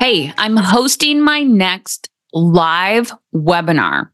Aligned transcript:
Hey, 0.00 0.32
I'm 0.36 0.56
hosting 0.56 1.22
my 1.22 1.42
next 1.42 2.10
live 2.34 3.10
webinar. 3.34 4.10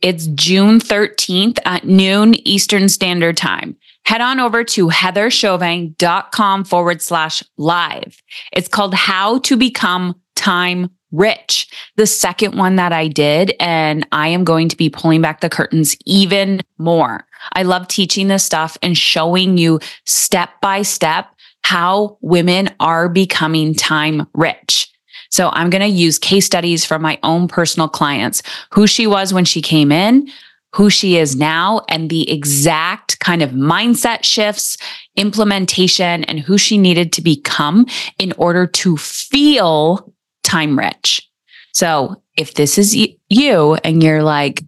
It's 0.00 0.26
June 0.28 0.80
13th 0.80 1.58
at 1.64 1.84
noon 1.84 2.34
Eastern 2.46 2.88
Standard 2.88 3.36
Time. 3.36 3.76
Head 4.06 4.20
on 4.20 4.40
over 4.40 4.64
to 4.64 4.88
heatherchauvin.com 4.88 6.64
forward 6.64 7.00
slash 7.00 7.44
live. 7.56 8.20
It's 8.52 8.66
called 8.66 8.94
How 8.94 9.38
to 9.38 9.56
Become 9.56 10.20
Time 10.34 10.90
Rich, 11.12 11.68
the 11.96 12.06
second 12.06 12.56
one 12.56 12.76
that 12.76 12.92
I 12.92 13.08
did. 13.08 13.54
And 13.60 14.06
I 14.12 14.28
am 14.28 14.44
going 14.44 14.68
to 14.68 14.76
be 14.76 14.90
pulling 14.90 15.20
back 15.20 15.40
the 15.40 15.50
curtains 15.50 15.96
even 16.06 16.60
more. 16.78 17.26
I 17.52 17.62
love 17.62 17.88
teaching 17.88 18.28
this 18.28 18.44
stuff 18.44 18.76
and 18.82 18.96
showing 18.96 19.58
you 19.58 19.80
step 20.04 20.50
by 20.60 20.82
step 20.82 21.28
how 21.62 22.18
women 22.20 22.70
are 22.80 23.08
becoming 23.08 23.74
time 23.74 24.26
rich. 24.34 24.90
So 25.30 25.50
I'm 25.52 25.70
going 25.70 25.82
to 25.82 25.88
use 25.88 26.18
case 26.18 26.46
studies 26.46 26.84
from 26.84 27.02
my 27.02 27.18
own 27.22 27.48
personal 27.48 27.88
clients, 27.88 28.42
who 28.72 28.86
she 28.86 29.06
was 29.06 29.32
when 29.32 29.44
she 29.44 29.62
came 29.62 29.92
in, 29.92 30.28
who 30.72 30.90
she 30.90 31.16
is 31.16 31.36
now, 31.36 31.82
and 31.88 32.10
the 32.10 32.30
exact 32.30 33.18
kind 33.20 33.42
of 33.42 33.50
mindset 33.50 34.24
shifts, 34.24 34.76
implementation, 35.16 36.24
and 36.24 36.40
who 36.40 36.58
she 36.58 36.78
needed 36.78 37.12
to 37.12 37.22
become 37.22 37.86
in 38.18 38.32
order 38.38 38.66
to 38.66 38.96
feel 38.96 40.12
time 40.42 40.78
rich. 40.78 41.26
So 41.72 42.22
if 42.36 42.54
this 42.54 42.78
is 42.78 42.96
you 43.28 43.74
and 43.84 44.02
you're 44.02 44.22
like, 44.22 44.62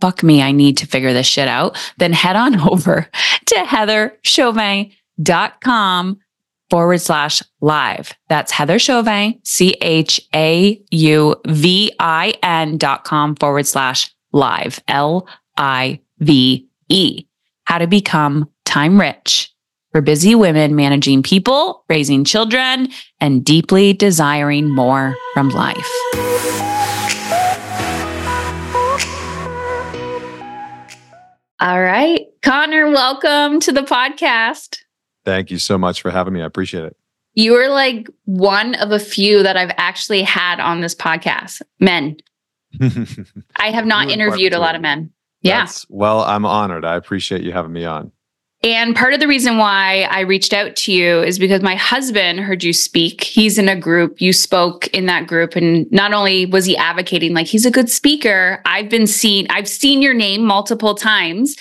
fuck 0.00 0.22
me, 0.22 0.42
I 0.42 0.52
need 0.52 0.76
to 0.78 0.86
figure 0.86 1.12
this 1.12 1.26
shit 1.26 1.48
out, 1.48 1.76
then 1.98 2.12
head 2.12 2.36
on 2.36 2.60
over 2.68 3.08
to 3.46 3.54
heatherchauvin.com 3.56 6.20
forward 6.70 7.00
slash 7.00 7.42
live. 7.60 8.12
That's 8.28 8.52
Heather 8.52 8.78
Chauvin, 8.78 9.40
C 9.44 9.74
H 9.80 10.20
A 10.34 10.80
U 10.90 11.34
V 11.46 11.92
I 11.98 12.34
N 12.42 12.78
dot 12.78 13.04
com 13.04 13.36
forward 13.36 13.66
slash 13.66 14.14
live, 14.32 14.80
L 14.88 15.28
I 15.56 16.00
V 16.18 16.68
E. 16.88 17.24
How 17.64 17.78
to 17.78 17.86
become 17.86 18.48
time 18.64 19.00
rich 19.00 19.52
for 19.92 20.00
busy 20.00 20.34
women 20.34 20.76
managing 20.76 21.22
people, 21.22 21.84
raising 21.88 22.24
children, 22.24 22.88
and 23.20 23.44
deeply 23.44 23.92
desiring 23.92 24.68
more 24.70 25.16
from 25.34 25.50
life. 25.50 25.88
All 31.60 31.82
right. 31.82 32.26
Connor, 32.42 32.88
welcome 32.90 33.58
to 33.60 33.72
the 33.72 33.82
podcast. 33.82 34.78
Thank 35.24 35.50
you 35.50 35.58
so 35.58 35.76
much 35.76 36.00
for 36.00 36.10
having 36.10 36.34
me. 36.34 36.40
I 36.40 36.46
appreciate 36.46 36.84
it. 36.84 36.96
You 37.34 37.54
are 37.56 37.68
like 37.68 38.08
one 38.24 38.76
of 38.76 38.92
a 38.92 38.98
few 38.98 39.42
that 39.42 39.56
I've 39.56 39.72
actually 39.76 40.22
had 40.22 40.60
on 40.60 40.80
this 40.80 40.94
podcast. 40.94 41.62
Men. 41.80 42.16
I 43.56 43.70
have 43.70 43.86
not 43.86 44.08
interviewed 44.08 44.52
a 44.52 44.60
lot 44.60 44.74
of 44.74 44.82
men. 44.82 45.10
Yes. 45.42 45.86
yeah. 45.88 45.96
Well, 45.96 46.20
I'm 46.22 46.46
honored. 46.46 46.84
I 46.84 46.94
appreciate 46.94 47.42
you 47.42 47.52
having 47.52 47.72
me 47.72 47.84
on. 47.84 48.12
And 48.64 48.96
part 48.96 49.14
of 49.14 49.20
the 49.20 49.28
reason 49.28 49.56
why 49.56 50.08
I 50.10 50.20
reached 50.20 50.52
out 50.52 50.74
to 50.76 50.92
you 50.92 51.22
is 51.22 51.38
because 51.38 51.62
my 51.62 51.76
husband 51.76 52.40
heard 52.40 52.64
you 52.64 52.72
speak. 52.72 53.22
He's 53.22 53.56
in 53.56 53.68
a 53.68 53.76
group. 53.76 54.20
You 54.20 54.32
spoke 54.32 54.88
in 54.88 55.06
that 55.06 55.28
group. 55.28 55.54
And 55.54 55.90
not 55.92 56.12
only 56.12 56.44
was 56.44 56.64
he 56.64 56.76
advocating, 56.76 57.34
like 57.34 57.46
he's 57.46 57.66
a 57.66 57.70
good 57.70 57.88
speaker, 57.88 58.60
I've 58.64 58.88
been 58.88 59.06
seen, 59.06 59.46
I've 59.50 59.68
seen 59.68 60.02
your 60.02 60.14
name 60.14 60.44
multiple 60.44 60.96
times, 60.96 61.56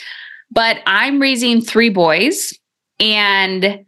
but 0.49 0.79
I'm 0.87 1.21
raising 1.21 1.61
three 1.61 1.89
boys. 1.89 2.57
And, 2.99 3.85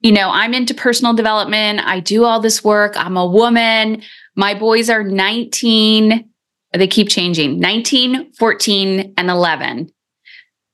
you 0.00 0.10
know, 0.10 0.30
I'm 0.30 0.52
into 0.52 0.74
personal 0.74 1.14
development. 1.14 1.80
I 1.84 2.00
do 2.00 2.24
all 2.24 2.40
this 2.40 2.64
work. 2.64 2.94
I'm 2.96 3.16
a 3.16 3.26
woman. 3.26 4.02
My 4.34 4.54
boys 4.54 4.90
are 4.90 5.04
19. 5.04 6.28
They 6.72 6.86
keep 6.88 7.08
changing 7.08 7.60
19, 7.60 8.32
14, 8.32 9.14
and 9.16 9.30
11. 9.30 9.92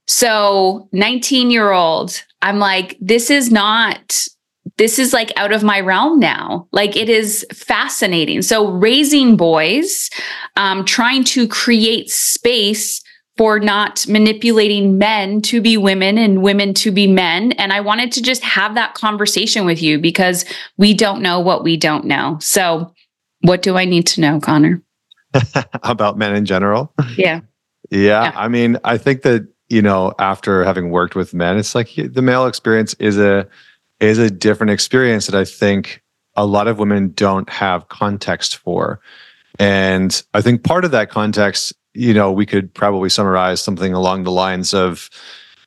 So 0.07 0.89
19 0.93 1.51
year 1.51 1.73
old, 1.73 2.23
I'm 2.43 2.59
like, 2.59 2.97
this 3.01 3.31
is 3.31 3.51
not, 3.51 4.27
this 4.79 4.99
is 4.99 5.13
like 5.13 5.33
out 5.37 5.53
of 5.53 5.63
my 5.63 5.81
realm 5.81 6.19
now. 6.21 6.69
Like 6.73 6.97
it 6.97 7.09
is 7.09 7.47
fascinating. 7.53 8.43
So 8.43 8.71
raising 8.71 9.37
boys, 9.37 10.11
um, 10.57 10.85
trying 10.85 11.25
to 11.25 11.49
create 11.49 12.11
space 12.11 13.03
for 13.37 13.61
not 13.61 14.07
manipulating 14.09 14.97
men 14.97 15.43
to 15.43 15.61
be 15.61 15.77
women 15.77 16.17
and 16.17 16.43
women 16.43 16.73
to 16.75 16.91
be 16.91 17.07
men. 17.07 17.53
And 17.53 17.73
I 17.73 17.81
wanted 17.81 18.13
to 18.13 18.23
just 18.23 18.43
have 18.43 18.75
that 18.75 18.95
conversation 18.95 19.67
with 19.67 19.83
you 19.83 19.99
because 19.99 20.45
we 20.79 20.95
don't 20.95 21.21
know 21.21 21.41
what 21.41 21.63
we 21.63 21.77
don't 21.77 22.07
know. 22.07 22.39
So, 22.41 22.93
what 23.41 23.61
do 23.63 23.77
I 23.77 23.85
need 23.85 24.07
to 24.09 24.21
know, 24.21 24.41
Connor? 24.41 24.83
About 25.83 26.17
men 26.17 26.35
in 26.35 26.47
general? 26.47 26.93
Yeah. 27.17 27.41
yeah. 27.91 28.25
Yeah. 28.25 28.33
I 28.35 28.49
mean, 28.49 28.79
I 28.85 28.97
think 28.97 29.23
that, 29.23 29.47
you 29.69 29.83
know, 29.83 30.15
after 30.19 30.65
having 30.65 30.91
worked 30.91 31.15
with 31.15 31.35
men, 31.35 31.59
it's 31.59 31.75
like 31.75 31.91
the 31.97 32.23
male 32.23 32.47
experience 32.47 32.95
is 32.95 33.19
a 33.19 33.49
is 34.01 34.19
a 34.19 34.31
different 34.31 34.71
experience 34.71 35.27
that 35.27 35.35
I 35.35 35.45
think 35.45 36.03
a 36.35 36.45
lot 36.45 36.69
of 36.69 36.79
women 36.79 37.13
don't 37.13 37.49
have 37.49 37.89
context 37.89 38.57
for. 38.57 39.01
And 39.59 40.23
I 40.35 40.43
think 40.43 40.65
part 40.65 40.85
of 40.85 40.91
that 40.91 41.09
context 41.09 41.73
you 41.97 42.13
know, 42.13 42.31
we 42.31 42.47
could 42.47 42.73
probably 42.75 43.09
summarize 43.09 43.61
something 43.61 43.95
along 43.95 44.25
the 44.25 44.31
lines 44.31 44.75
of, 44.75 45.09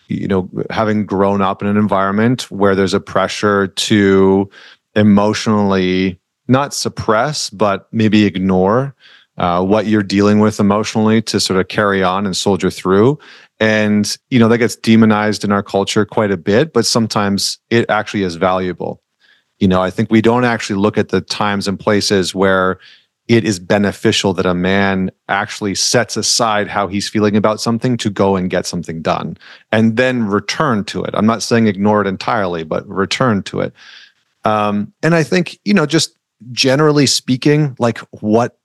you 0.07 0.27
know, 0.27 0.49
having 0.69 1.05
grown 1.05 1.41
up 1.41 1.61
in 1.61 1.67
an 1.67 1.77
environment 1.77 2.49
where 2.51 2.75
there's 2.75 2.93
a 2.93 2.99
pressure 2.99 3.67
to 3.67 4.49
emotionally 4.95 6.19
not 6.47 6.73
suppress, 6.73 7.49
but 7.49 7.87
maybe 7.91 8.25
ignore 8.25 8.95
uh, 9.37 9.63
what 9.63 9.87
you're 9.87 10.03
dealing 10.03 10.39
with 10.39 10.59
emotionally 10.59 11.21
to 11.21 11.39
sort 11.39 11.59
of 11.59 11.67
carry 11.67 12.03
on 12.03 12.25
and 12.25 12.37
soldier 12.37 12.69
through. 12.69 13.17
And, 13.59 14.18
you 14.30 14.40
know, 14.40 14.47
that 14.47 14.59
gets 14.59 14.75
demonized 14.75 15.44
in 15.44 15.52
our 15.52 15.64
culture 15.64 16.06
quite 16.06 16.31
a 16.31 16.38
bit, 16.38 16.72
but 16.72 16.86
sometimes 16.86 17.58
it 17.70 17.90
actually 17.90 18.24
is 18.24 18.36
valuable. 18.36 19.02
You 19.59 19.68
know, 19.68 19.81
I 19.81 19.90
think 19.90 20.09
we 20.09 20.22
don't 20.22 20.46
actually 20.46 20.78
look 20.78 20.97
at 20.97 21.09
the 21.09 21.20
times 21.20 21.68
and 21.68 21.78
places 21.78 22.34
where 22.34 22.80
it 23.28 23.46
is 23.46 23.59
beneficial 23.59 24.34
that 24.34 24.46
a 24.46 24.56
man 24.56 25.12
actually 25.28 25.75
sets 25.75 26.18
aside 26.18 26.68
how 26.68 26.88
he's 26.88 27.08
feeling 27.08 27.36
about 27.36 27.62
something 27.62 27.96
to 27.97 28.09
go 28.09 28.36
and 28.36 28.50
get 28.50 28.66
something 28.66 29.02
done 29.02 29.38
and 29.72 29.97
then 29.97 30.26
return 30.26 30.84
to 30.86 31.03
it. 31.03 31.12
I'm 31.14 31.28
not 31.28 31.44
saying 31.44 31.68
ignore 31.68 32.02
it 32.02 32.08
entirely, 32.08 32.64
but 32.64 32.88
return 32.88 33.44
to 33.44 33.59
it. 33.59 33.74
Um, 34.46 34.94
and 35.03 35.14
I 35.14 35.24
think, 35.24 35.59
you 35.64 35.74
know, 35.74 35.86
just 35.86 36.18
generally 36.52 37.06
speaking, 37.06 37.76
like 37.78 38.00
what 38.22 38.58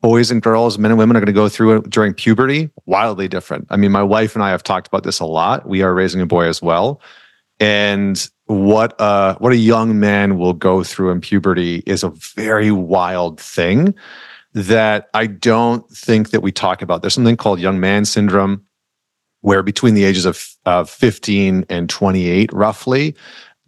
boys 0.00 0.30
and 0.30 0.42
girls, 0.42 0.78
men 0.78 0.90
and 0.90 0.98
women 0.98 1.16
are 1.16 1.20
going 1.20 1.26
to 1.26 1.32
go 1.32 1.48
through 1.48 1.82
during 1.82 2.14
puberty, 2.14 2.70
wildly 2.86 3.28
different. 3.28 3.66
I 3.70 3.76
mean, 3.76 3.92
my 3.92 4.02
wife 4.02 4.34
and 4.34 4.42
I 4.42 4.50
have 4.50 4.62
talked 4.62 4.86
about 4.86 5.02
this 5.02 5.20
a 5.20 5.24
lot. 5.24 5.66
We 5.66 5.82
are 5.82 5.94
raising 5.94 6.20
a 6.20 6.26
boy 6.26 6.46
as 6.46 6.62
well. 6.62 7.00
And 7.60 8.28
what 8.46 8.94
a 8.98 9.34
what 9.38 9.52
a 9.52 9.56
young 9.56 9.98
man 9.98 10.38
will 10.38 10.52
go 10.52 10.82
through 10.84 11.10
in 11.10 11.20
puberty 11.20 11.82
is 11.86 12.02
a 12.02 12.10
very 12.10 12.70
wild 12.70 13.40
thing 13.40 13.94
that 14.54 15.08
I 15.14 15.26
don't 15.26 15.88
think 15.90 16.30
that 16.30 16.40
we 16.40 16.52
talk 16.52 16.80
about. 16.80 17.02
There's 17.02 17.14
something 17.14 17.36
called 17.36 17.60
young 17.60 17.80
man 17.80 18.04
syndrome, 18.04 18.64
where 19.40 19.62
between 19.62 19.94
the 19.94 20.04
ages 20.04 20.24
of, 20.24 20.56
of 20.64 20.88
15 20.88 21.66
and 21.68 21.88
28, 21.88 22.52
roughly, 22.52 23.14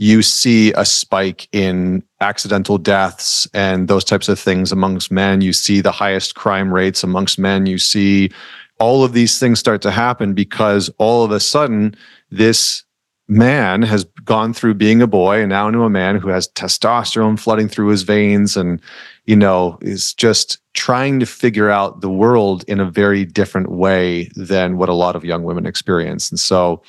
you 0.00 0.22
see 0.22 0.72
a 0.72 0.84
spike 0.86 1.46
in 1.52 2.02
accidental 2.22 2.78
deaths 2.78 3.46
and 3.52 3.86
those 3.86 4.02
types 4.02 4.30
of 4.30 4.40
things 4.40 4.72
amongst 4.72 5.10
men. 5.10 5.42
You 5.42 5.52
see 5.52 5.82
the 5.82 5.92
highest 5.92 6.34
crime 6.34 6.72
rates 6.72 7.04
amongst 7.04 7.38
men. 7.38 7.66
You 7.66 7.76
see 7.76 8.30
all 8.78 9.04
of 9.04 9.12
these 9.12 9.38
things 9.38 9.58
start 9.60 9.82
to 9.82 9.90
happen 9.90 10.32
because 10.32 10.88
all 10.96 11.22
of 11.22 11.32
a 11.32 11.38
sudden, 11.38 11.94
this 12.30 12.82
man 13.28 13.82
has 13.82 14.04
gone 14.24 14.54
through 14.54 14.72
being 14.72 15.02
a 15.02 15.06
boy 15.06 15.40
and 15.40 15.50
now 15.50 15.68
into 15.68 15.82
a 15.82 15.90
man 15.90 16.16
who 16.16 16.28
has 16.28 16.48
testosterone 16.48 17.38
flooding 17.38 17.68
through 17.68 17.88
his 17.88 18.02
veins 18.02 18.56
and 18.56 18.80
you 19.26 19.36
know 19.36 19.78
is 19.82 20.14
just 20.14 20.58
trying 20.72 21.20
to 21.20 21.26
figure 21.26 21.70
out 21.70 22.00
the 22.00 22.10
world 22.10 22.64
in 22.66 22.80
a 22.80 22.90
very 22.90 23.24
different 23.24 23.70
way 23.70 24.30
than 24.34 24.78
what 24.78 24.88
a 24.88 24.94
lot 24.94 25.14
of 25.14 25.24
young 25.24 25.44
women 25.44 25.64
experience 25.64 26.28
and 26.30 26.40
so 26.40 26.82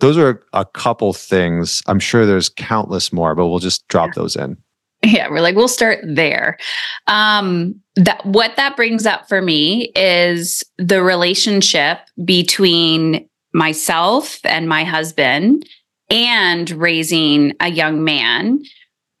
those 0.00 0.18
are 0.18 0.42
a 0.52 0.64
couple 0.64 1.12
things. 1.12 1.82
I'm 1.86 2.00
sure 2.00 2.26
there's 2.26 2.48
countless 2.48 3.12
more 3.12 3.34
but 3.34 3.48
we'll 3.48 3.58
just 3.58 3.86
drop 3.88 4.14
those 4.14 4.36
in. 4.36 4.56
Yeah 5.04 5.28
we're 5.28 5.40
like 5.40 5.56
we'll 5.56 5.68
start 5.68 6.00
there. 6.04 6.58
Um 7.06 7.80
that 7.96 8.24
what 8.26 8.56
that 8.56 8.76
brings 8.76 9.06
up 9.06 9.28
for 9.28 9.40
me 9.40 9.92
is 9.96 10.62
the 10.78 11.02
relationship 11.02 11.98
between 12.24 13.28
myself 13.52 14.38
and 14.44 14.68
my 14.68 14.84
husband 14.84 15.66
and 16.10 16.70
raising 16.70 17.54
a 17.60 17.70
young 17.70 18.04
man. 18.04 18.62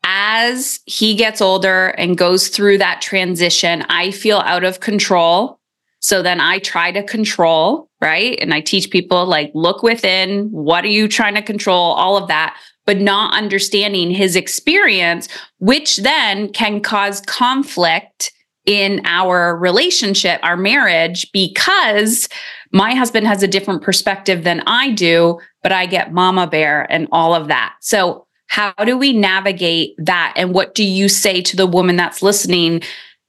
As 0.08 0.78
he 0.86 1.16
gets 1.16 1.40
older 1.40 1.88
and 1.98 2.16
goes 2.16 2.48
through 2.48 2.78
that 2.78 3.00
transition 3.00 3.84
i 3.88 4.10
feel 4.10 4.38
out 4.38 4.62
of 4.64 4.80
control. 4.80 5.58
So 6.00 6.22
then 6.22 6.40
I 6.40 6.60
try 6.60 6.92
to 6.92 7.02
control, 7.02 7.90
right? 8.00 8.38
And 8.40 8.52
I 8.52 8.60
teach 8.60 8.90
people 8.90 9.26
like, 9.26 9.50
look 9.54 9.82
within, 9.82 10.50
what 10.50 10.84
are 10.84 10.88
you 10.88 11.08
trying 11.08 11.34
to 11.34 11.42
control? 11.42 11.92
All 11.92 12.16
of 12.16 12.28
that, 12.28 12.56
but 12.84 12.98
not 12.98 13.34
understanding 13.34 14.10
his 14.10 14.36
experience, 14.36 15.28
which 15.58 15.98
then 15.98 16.52
can 16.52 16.80
cause 16.80 17.20
conflict 17.22 18.32
in 18.66 19.00
our 19.04 19.56
relationship, 19.56 20.40
our 20.42 20.56
marriage, 20.56 21.30
because 21.32 22.28
my 22.72 22.94
husband 22.94 23.26
has 23.26 23.42
a 23.42 23.48
different 23.48 23.82
perspective 23.82 24.42
than 24.44 24.62
I 24.66 24.90
do, 24.90 25.38
but 25.62 25.72
I 25.72 25.86
get 25.86 26.12
mama 26.12 26.46
bear 26.46 26.90
and 26.90 27.08
all 27.12 27.34
of 27.34 27.48
that. 27.48 27.76
So, 27.80 28.26
how 28.48 28.72
do 28.84 28.96
we 28.96 29.12
navigate 29.12 29.94
that? 29.98 30.32
And 30.36 30.54
what 30.54 30.74
do 30.74 30.84
you 30.84 31.08
say 31.08 31.40
to 31.42 31.56
the 31.56 31.66
woman 31.66 31.96
that's 31.96 32.22
listening? 32.22 32.82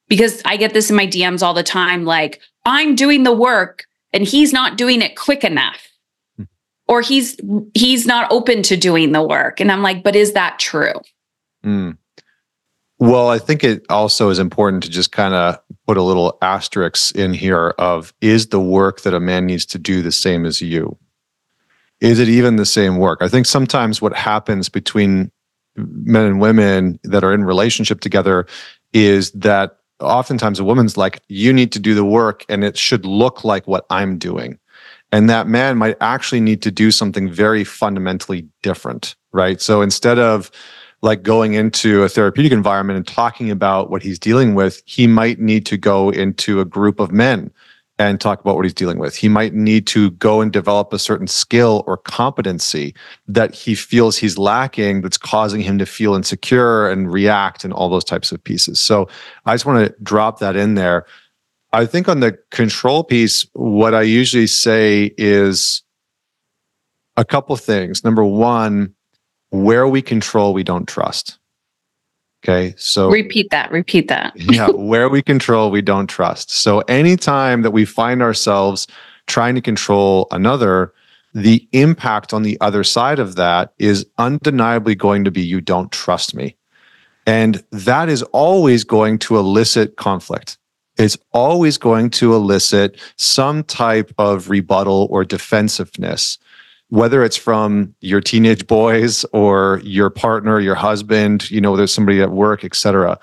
Because 0.07 0.41
I 0.45 0.57
get 0.57 0.73
this 0.73 0.91
in 0.91 0.95
my 0.95 1.07
DMs 1.07 1.41
all 1.41 1.55
the 1.55 1.63
time 1.63 2.05
like, 2.05 2.39
I'm 2.65 2.95
doing 2.95 3.23
the 3.23 3.33
work 3.33 3.86
and 4.17 4.27
he's 4.27 4.51
not 4.51 4.77
doing 4.77 5.03
it 5.03 5.15
quick 5.15 5.43
enough. 5.43 5.87
Hmm. 6.37 6.43
Or 6.87 7.01
he's 7.01 7.37
he's 7.75 8.07
not 8.07 8.29
open 8.31 8.63
to 8.63 8.75
doing 8.75 9.11
the 9.11 9.21
work. 9.21 9.59
And 9.59 9.71
I'm 9.71 9.83
like, 9.83 10.03
but 10.03 10.15
is 10.15 10.33
that 10.33 10.57
true? 10.57 10.99
Mm. 11.63 11.97
Well, 12.97 13.29
I 13.29 13.37
think 13.37 13.63
it 13.63 13.85
also 13.89 14.29
is 14.29 14.39
important 14.39 14.81
to 14.83 14.89
just 14.89 15.11
kind 15.11 15.35
of 15.35 15.59
put 15.85 15.97
a 15.97 16.01
little 16.01 16.39
asterisk 16.41 17.15
in 17.15 17.31
here 17.31 17.75
of 17.77 18.11
is 18.21 18.47
the 18.47 18.59
work 18.59 19.01
that 19.01 19.13
a 19.13 19.19
man 19.19 19.45
needs 19.45 19.67
to 19.67 19.77
do 19.77 20.01
the 20.01 20.11
same 20.11 20.47
as 20.47 20.61
you? 20.61 20.97
Is 22.01 22.17
it 22.17 22.27
even 22.27 22.55
the 22.55 22.65
same 22.65 22.97
work? 22.97 23.19
I 23.21 23.27
think 23.27 23.45
sometimes 23.45 24.01
what 24.01 24.15
happens 24.15 24.67
between 24.67 25.31
men 25.75 26.25
and 26.25 26.41
women 26.41 26.99
that 27.03 27.23
are 27.23 27.35
in 27.35 27.43
relationship 27.43 27.99
together 27.99 28.47
is 28.93 29.29
that 29.33 29.77
oftentimes 29.99 30.59
a 30.59 30.63
woman's 30.63 30.97
like, 30.97 31.21
you 31.27 31.51
need 31.53 31.71
to 31.71 31.79
do 31.79 31.93
the 31.93 32.05
work 32.05 32.45
and 32.49 32.63
it 32.63 32.77
should 32.77 33.05
look 33.05 33.43
like 33.43 33.67
what 33.67 33.85
I'm 33.89 34.17
doing. 34.17 34.59
And 35.11 35.29
that 35.29 35.47
man 35.47 35.77
might 35.77 35.97
actually 36.01 36.41
need 36.41 36.61
to 36.63 36.71
do 36.71 36.91
something 36.91 37.31
very 37.31 37.63
fundamentally 37.63 38.47
different, 38.61 39.15
right? 39.31 39.61
So 39.61 39.81
instead 39.81 40.19
of 40.19 40.51
like 41.01 41.23
going 41.23 41.53
into 41.53 42.03
a 42.03 42.09
therapeutic 42.09 42.51
environment 42.51 42.97
and 42.97 43.07
talking 43.07 43.49
about 43.49 43.89
what 43.89 44.03
he's 44.03 44.19
dealing 44.19 44.55
with, 44.55 44.81
he 44.85 45.07
might 45.07 45.39
need 45.39 45.65
to 45.67 45.77
go 45.77 46.09
into 46.09 46.59
a 46.59 46.65
group 46.65 46.99
of 46.99 47.11
men 47.11 47.51
and 47.99 48.21
talk 48.21 48.39
about 48.39 48.55
what 48.55 48.65
he's 48.65 48.73
dealing 48.73 48.99
with. 48.99 49.15
He 49.15 49.27
might 49.27 49.53
need 49.53 49.87
to 49.87 50.11
go 50.11 50.41
and 50.41 50.51
develop 50.51 50.93
a 50.93 50.99
certain 50.99 51.27
skill 51.27 51.83
or 51.87 51.97
competency 51.97 52.93
that 53.27 53.55
he 53.55 53.73
feels 53.73 54.17
he's 54.17 54.37
lacking 54.37 55.01
that's 55.01 55.17
causing 55.17 55.61
him 55.61 55.77
to 55.79 55.85
feel 55.85 56.13
insecure 56.13 56.89
and 56.89 57.11
react 57.11 57.63
and 57.63 57.73
all 57.73 57.89
those 57.89 58.03
types 58.03 58.31
of 58.31 58.43
pieces. 58.43 58.79
So 58.79 59.09
I 59.45 59.55
just 59.55 59.65
want 59.65 59.87
to 59.87 59.95
drop 60.03 60.39
that 60.39 60.55
in 60.55 60.75
there. 60.75 61.05
I 61.73 61.85
think 61.85 62.07
on 62.07 62.19
the 62.19 62.37
control 62.51 63.03
piece, 63.03 63.45
what 63.53 63.93
I 63.93 64.03
usually 64.03 64.47
say 64.47 65.13
is 65.17 65.81
a 67.17 67.25
couple 67.25 67.55
things. 67.55 68.03
Number 68.03 68.23
one, 68.23 68.93
where 69.49 69.87
we 69.87 70.01
control, 70.01 70.53
we 70.53 70.63
don't 70.63 70.87
trust. 70.87 71.36
Okay. 72.43 72.75
So 72.77 73.09
repeat 73.09 73.49
that, 73.51 73.71
repeat 73.71 74.07
that. 74.07 74.33
yeah. 74.37 74.69
Where 74.69 75.09
we 75.09 75.21
control, 75.21 75.71
we 75.71 75.81
don't 75.81 76.07
trust. 76.07 76.51
So 76.51 76.79
anytime 76.81 77.63
that 77.63 77.71
we 77.71 77.85
find 77.85 78.21
ourselves 78.21 78.87
trying 79.25 79.55
to 79.55 79.61
control 79.61 80.27
another, 80.31 80.93
the 81.33 81.67
impact 81.71 82.33
on 82.33 82.43
the 82.43 82.57
other 82.61 82.83
side 82.83 83.19
of 83.19 83.35
that 83.35 83.73
is 83.79 84.05
undeniably 84.17 84.95
going 84.95 85.23
to 85.25 85.31
be 85.31 85.41
you 85.41 85.61
don't 85.61 85.91
trust 85.91 86.35
me. 86.35 86.55
And 87.25 87.63
that 87.71 88.07
is 88.07 88.23
always 88.23 88.83
going 88.83 89.19
to 89.19 89.37
elicit 89.37 89.97
conflict. 89.97 90.57
It's 90.97 91.17
always 91.33 91.77
going 91.77 92.09
to 92.11 92.33
elicit 92.33 92.99
some 93.17 93.63
type 93.63 94.11
of 94.17 94.49
rebuttal 94.49 95.07
or 95.11 95.25
defensiveness 95.25 96.39
whether 96.89 97.23
it's 97.23 97.37
from 97.37 97.93
your 97.99 98.21
teenage 98.21 98.65
boys 98.67 99.25
or 99.33 99.81
your 99.83 100.09
partner, 100.09 100.59
your 100.59 100.75
husband, 100.75 101.49
you 101.51 101.59
know, 101.59 101.75
there's 101.75 101.93
somebody 101.93 102.21
at 102.21 102.31
work, 102.31 102.63
etc. 102.63 103.19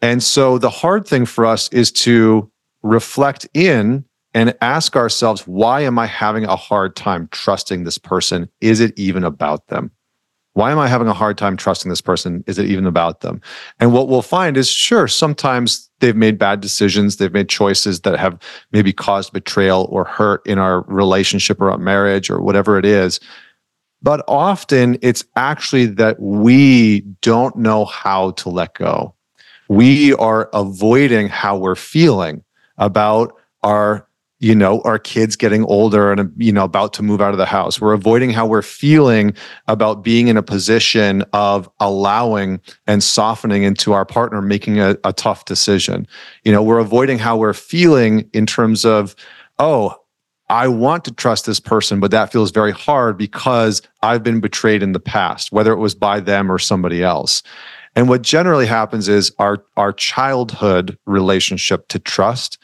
And 0.00 0.22
so 0.22 0.58
the 0.58 0.70
hard 0.70 1.06
thing 1.06 1.26
for 1.26 1.44
us 1.44 1.68
is 1.68 1.92
to 1.92 2.50
reflect 2.82 3.46
in 3.54 4.04
and 4.34 4.54
ask 4.60 4.96
ourselves, 4.96 5.46
why 5.46 5.80
am 5.80 5.98
I 5.98 6.06
having 6.06 6.44
a 6.44 6.56
hard 6.56 6.94
time 6.94 7.28
trusting 7.32 7.84
this 7.84 7.98
person? 7.98 8.48
Is 8.60 8.80
it 8.80 8.92
even 8.98 9.24
about 9.24 9.66
them? 9.68 9.90
Why 10.56 10.72
am 10.72 10.78
I 10.78 10.88
having 10.88 11.06
a 11.06 11.12
hard 11.12 11.36
time 11.36 11.54
trusting 11.54 11.90
this 11.90 12.00
person? 12.00 12.42
Is 12.46 12.58
it 12.58 12.64
even 12.64 12.86
about 12.86 13.20
them? 13.20 13.42
And 13.78 13.92
what 13.92 14.08
we'll 14.08 14.22
find 14.22 14.56
is 14.56 14.70
sure, 14.70 15.06
sometimes 15.06 15.90
they've 16.00 16.16
made 16.16 16.38
bad 16.38 16.60
decisions. 16.60 17.18
They've 17.18 17.30
made 17.30 17.50
choices 17.50 18.00
that 18.00 18.18
have 18.18 18.38
maybe 18.72 18.90
caused 18.90 19.34
betrayal 19.34 19.86
or 19.90 20.04
hurt 20.04 20.46
in 20.46 20.58
our 20.58 20.80
relationship 20.84 21.60
or 21.60 21.70
our 21.70 21.76
marriage 21.76 22.30
or 22.30 22.40
whatever 22.40 22.78
it 22.78 22.86
is. 22.86 23.20
But 24.00 24.24
often 24.28 24.98
it's 25.02 25.22
actually 25.36 25.84
that 25.86 26.18
we 26.20 27.00
don't 27.20 27.54
know 27.56 27.84
how 27.84 28.30
to 28.30 28.48
let 28.48 28.72
go. 28.72 29.14
We 29.68 30.14
are 30.14 30.48
avoiding 30.54 31.28
how 31.28 31.58
we're 31.58 31.74
feeling 31.74 32.42
about 32.78 33.36
our 33.62 34.05
you 34.38 34.54
know, 34.54 34.82
our 34.82 34.98
kids 34.98 35.34
getting 35.34 35.64
older 35.64 36.12
and, 36.12 36.30
you 36.36 36.52
know, 36.52 36.64
about 36.64 36.92
to 36.94 37.02
move 37.02 37.22
out 37.22 37.32
of 37.32 37.38
the 37.38 37.46
house. 37.46 37.80
We're 37.80 37.94
avoiding 37.94 38.30
how 38.30 38.46
we're 38.46 38.60
feeling 38.60 39.34
about 39.66 40.04
being 40.04 40.28
in 40.28 40.36
a 40.36 40.42
position 40.42 41.24
of 41.32 41.70
allowing 41.80 42.60
and 42.86 43.02
softening 43.02 43.62
into 43.62 43.94
our 43.94 44.04
partner 44.04 44.42
making 44.42 44.78
a, 44.78 44.96
a 45.04 45.12
tough 45.14 45.46
decision. 45.46 46.06
You 46.44 46.52
know, 46.52 46.62
we're 46.62 46.80
avoiding 46.80 47.18
how 47.18 47.38
we're 47.38 47.54
feeling 47.54 48.28
in 48.34 48.44
terms 48.44 48.84
of, 48.84 49.16
oh, 49.58 49.96
I 50.50 50.68
want 50.68 51.04
to 51.06 51.12
trust 51.12 51.46
this 51.46 51.58
person, 51.58 51.98
but 51.98 52.10
that 52.10 52.30
feels 52.30 52.50
very 52.50 52.72
hard 52.72 53.16
because 53.16 53.80
I've 54.02 54.22
been 54.22 54.40
betrayed 54.40 54.82
in 54.82 54.92
the 54.92 55.00
past, 55.00 55.50
whether 55.50 55.72
it 55.72 55.78
was 55.78 55.94
by 55.94 56.20
them 56.20 56.52
or 56.52 56.58
somebody 56.58 57.02
else. 57.02 57.42
And 57.96 58.08
what 58.08 58.20
generally 58.20 58.66
happens 58.66 59.08
is 59.08 59.32
our, 59.38 59.64
our 59.78 59.92
childhood 59.94 60.98
relationship 61.06 61.88
to 61.88 61.98
trust 61.98 62.58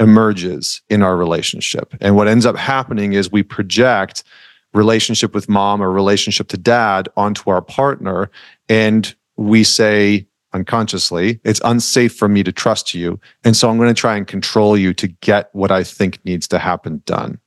emerges 0.00 0.82
in 0.88 1.02
our 1.02 1.16
relationship. 1.16 1.94
And 2.00 2.16
what 2.16 2.26
ends 2.26 2.46
up 2.46 2.56
happening 2.56 3.12
is 3.12 3.30
we 3.30 3.42
project 3.42 4.24
relationship 4.72 5.34
with 5.34 5.48
mom 5.48 5.82
or 5.82 5.90
relationship 5.92 6.48
to 6.48 6.56
dad 6.56 7.08
onto 7.16 7.50
our 7.50 7.62
partner. 7.62 8.30
And 8.68 9.14
we 9.36 9.62
say 9.62 10.26
unconsciously, 10.52 11.38
it's 11.44 11.60
unsafe 11.64 12.14
for 12.14 12.28
me 12.28 12.42
to 12.42 12.52
trust 12.52 12.94
you. 12.94 13.20
And 13.44 13.56
so 13.56 13.68
I'm 13.68 13.76
going 13.76 13.94
to 13.94 14.00
try 14.00 14.16
and 14.16 14.26
control 14.26 14.76
you 14.76 14.94
to 14.94 15.06
get 15.06 15.50
what 15.52 15.70
I 15.70 15.84
think 15.84 16.18
needs 16.24 16.48
to 16.48 16.58
happen 16.58 17.02
done. 17.04 17.38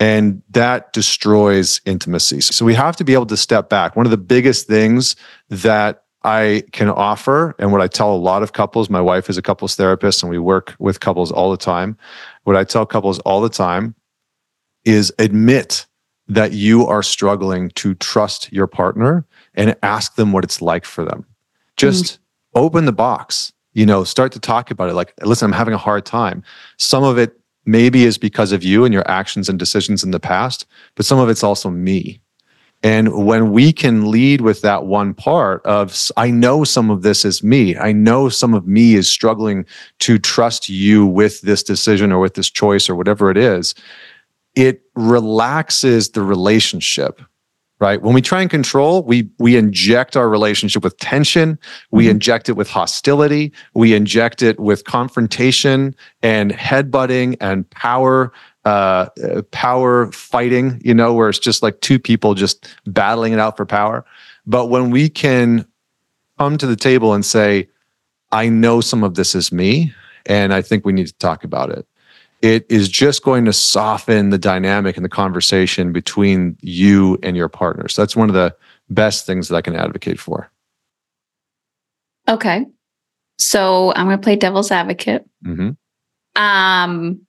And 0.00 0.42
that 0.50 0.92
destroys 0.92 1.80
intimacy. 1.84 2.40
So 2.40 2.64
we 2.64 2.74
have 2.74 2.94
to 2.96 3.04
be 3.04 3.14
able 3.14 3.26
to 3.26 3.36
step 3.36 3.68
back. 3.68 3.96
One 3.96 4.06
of 4.06 4.10
the 4.10 4.16
biggest 4.16 4.68
things 4.68 5.16
that 5.48 6.04
I 6.24 6.64
can 6.72 6.88
offer, 6.88 7.54
and 7.58 7.70
what 7.70 7.80
I 7.80 7.86
tell 7.86 8.14
a 8.14 8.16
lot 8.16 8.42
of 8.42 8.52
couples, 8.52 8.90
my 8.90 9.00
wife 9.00 9.30
is 9.30 9.38
a 9.38 9.42
couples 9.42 9.76
therapist 9.76 10.22
and 10.22 10.30
we 10.30 10.38
work 10.38 10.74
with 10.78 11.00
couples 11.00 11.30
all 11.30 11.50
the 11.50 11.56
time. 11.56 11.96
What 12.44 12.56
I 12.56 12.64
tell 12.64 12.84
couples 12.84 13.18
all 13.20 13.40
the 13.40 13.48
time 13.48 13.94
is 14.84 15.12
admit 15.18 15.86
that 16.26 16.52
you 16.52 16.86
are 16.86 17.02
struggling 17.02 17.70
to 17.70 17.94
trust 17.94 18.52
your 18.52 18.66
partner 18.66 19.26
and 19.54 19.76
ask 19.82 20.16
them 20.16 20.32
what 20.32 20.44
it's 20.44 20.60
like 20.60 20.84
for 20.84 21.04
them. 21.04 21.24
Just 21.76 22.04
mm-hmm. 22.04 22.58
open 22.64 22.84
the 22.84 22.92
box, 22.92 23.52
you 23.72 23.86
know, 23.86 24.04
start 24.04 24.32
to 24.32 24.40
talk 24.40 24.70
about 24.70 24.90
it. 24.90 24.94
Like, 24.94 25.14
listen, 25.22 25.46
I'm 25.46 25.56
having 25.56 25.74
a 25.74 25.78
hard 25.78 26.04
time. 26.04 26.42
Some 26.78 27.04
of 27.04 27.16
it 27.16 27.38
maybe 27.64 28.04
is 28.04 28.18
because 28.18 28.52
of 28.52 28.62
you 28.62 28.84
and 28.84 28.92
your 28.92 29.08
actions 29.08 29.48
and 29.48 29.58
decisions 29.58 30.02
in 30.02 30.10
the 30.10 30.20
past, 30.20 30.66
but 30.96 31.06
some 31.06 31.18
of 31.18 31.28
it's 31.28 31.44
also 31.44 31.70
me. 31.70 32.20
And 32.82 33.26
when 33.26 33.52
we 33.52 33.72
can 33.72 34.10
lead 34.10 34.40
with 34.40 34.60
that 34.62 34.86
one 34.86 35.12
part 35.12 35.64
of, 35.66 36.10
I 36.16 36.30
know 36.30 36.62
some 36.62 36.90
of 36.90 37.02
this 37.02 37.24
is 37.24 37.42
me. 37.42 37.76
I 37.76 37.90
know 37.90 38.28
some 38.28 38.54
of 38.54 38.68
me 38.68 38.94
is 38.94 39.10
struggling 39.10 39.66
to 40.00 40.18
trust 40.18 40.68
you 40.68 41.04
with 41.04 41.40
this 41.40 41.64
decision 41.64 42.12
or 42.12 42.20
with 42.20 42.34
this 42.34 42.48
choice 42.48 42.88
or 42.88 42.94
whatever 42.94 43.30
it 43.30 43.36
is. 43.36 43.74
It 44.54 44.82
relaxes 44.94 46.10
the 46.10 46.22
relationship, 46.22 47.20
right? 47.80 48.00
When 48.00 48.14
we 48.14 48.22
try 48.22 48.42
and 48.42 48.50
control, 48.50 49.02
we, 49.02 49.28
we 49.40 49.56
inject 49.56 50.16
our 50.16 50.28
relationship 50.28 50.84
with 50.84 50.96
tension. 50.98 51.58
We 51.90 52.04
mm-hmm. 52.04 52.12
inject 52.12 52.48
it 52.48 52.52
with 52.52 52.68
hostility. 52.68 53.52
We 53.74 53.92
inject 53.92 54.40
it 54.40 54.60
with 54.60 54.84
confrontation 54.84 55.96
and 56.22 56.52
headbutting 56.52 57.36
and 57.40 57.68
power 57.70 58.32
uh, 58.68 59.42
power 59.50 60.12
fighting, 60.12 60.78
you 60.84 60.92
know, 60.92 61.14
where 61.14 61.30
it's 61.30 61.38
just 61.38 61.62
like 61.62 61.80
two 61.80 61.98
people 61.98 62.34
just 62.34 62.68
battling 62.86 63.32
it 63.32 63.38
out 63.38 63.56
for 63.56 63.64
power. 63.64 64.04
But 64.46 64.66
when 64.66 64.90
we 64.90 65.08
can 65.08 65.66
come 66.38 66.58
to 66.58 66.66
the 66.66 66.76
table 66.76 67.14
and 67.14 67.24
say, 67.24 67.68
I 68.30 68.50
know 68.50 68.82
some 68.82 69.02
of 69.02 69.14
this 69.14 69.34
is 69.34 69.50
me, 69.50 69.94
and 70.26 70.52
I 70.52 70.60
think 70.60 70.84
we 70.84 70.92
need 70.92 71.06
to 71.06 71.14
talk 71.14 71.44
about 71.44 71.70
it. 71.70 71.86
It 72.42 72.66
is 72.68 72.90
just 72.90 73.22
going 73.22 73.46
to 73.46 73.54
soften 73.54 74.28
the 74.30 74.38
dynamic 74.38 74.96
and 74.96 75.04
the 75.04 75.08
conversation 75.08 75.92
between 75.92 76.58
you 76.60 77.18
and 77.22 77.36
your 77.36 77.48
partner. 77.48 77.88
So 77.88 78.02
that's 78.02 78.14
one 78.14 78.28
of 78.28 78.34
the 78.34 78.54
best 78.90 79.24
things 79.24 79.48
that 79.48 79.56
I 79.56 79.62
can 79.62 79.76
advocate 79.76 80.20
for. 80.20 80.50
Okay. 82.28 82.66
So 83.38 83.94
I'm 83.96 84.06
going 84.06 84.18
to 84.18 84.22
play 84.22 84.36
devil's 84.36 84.70
advocate. 84.70 85.24
Mm-hmm. 85.44 85.70
um, 86.42 87.20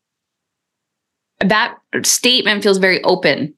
that 1.40 1.78
statement 2.04 2.64
feels 2.64 2.78
very 2.78 3.04
open. 3.04 3.54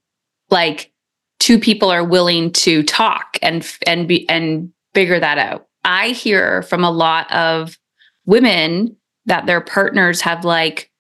Like 0.50 0.92
two 1.40 1.60
people 1.60 1.90
are 1.90 2.04
willing 2.04 2.52
to 2.52 2.84
talk 2.84 3.38
and 3.42 3.68
and 3.88 4.08
be 4.08 4.30
and 4.30 4.72
figure 4.94 5.20
that 5.20 5.38
out. 5.38 5.68
I 5.84 6.10
hear 6.10 6.62
from 6.64 6.84
a 6.84 6.92
lot 6.92 7.32
of 7.32 7.78
women 8.26 8.96
that 9.26 9.46
their 9.46 9.62
partners 9.62 10.22
have 10.22 10.46
like 10.46 10.92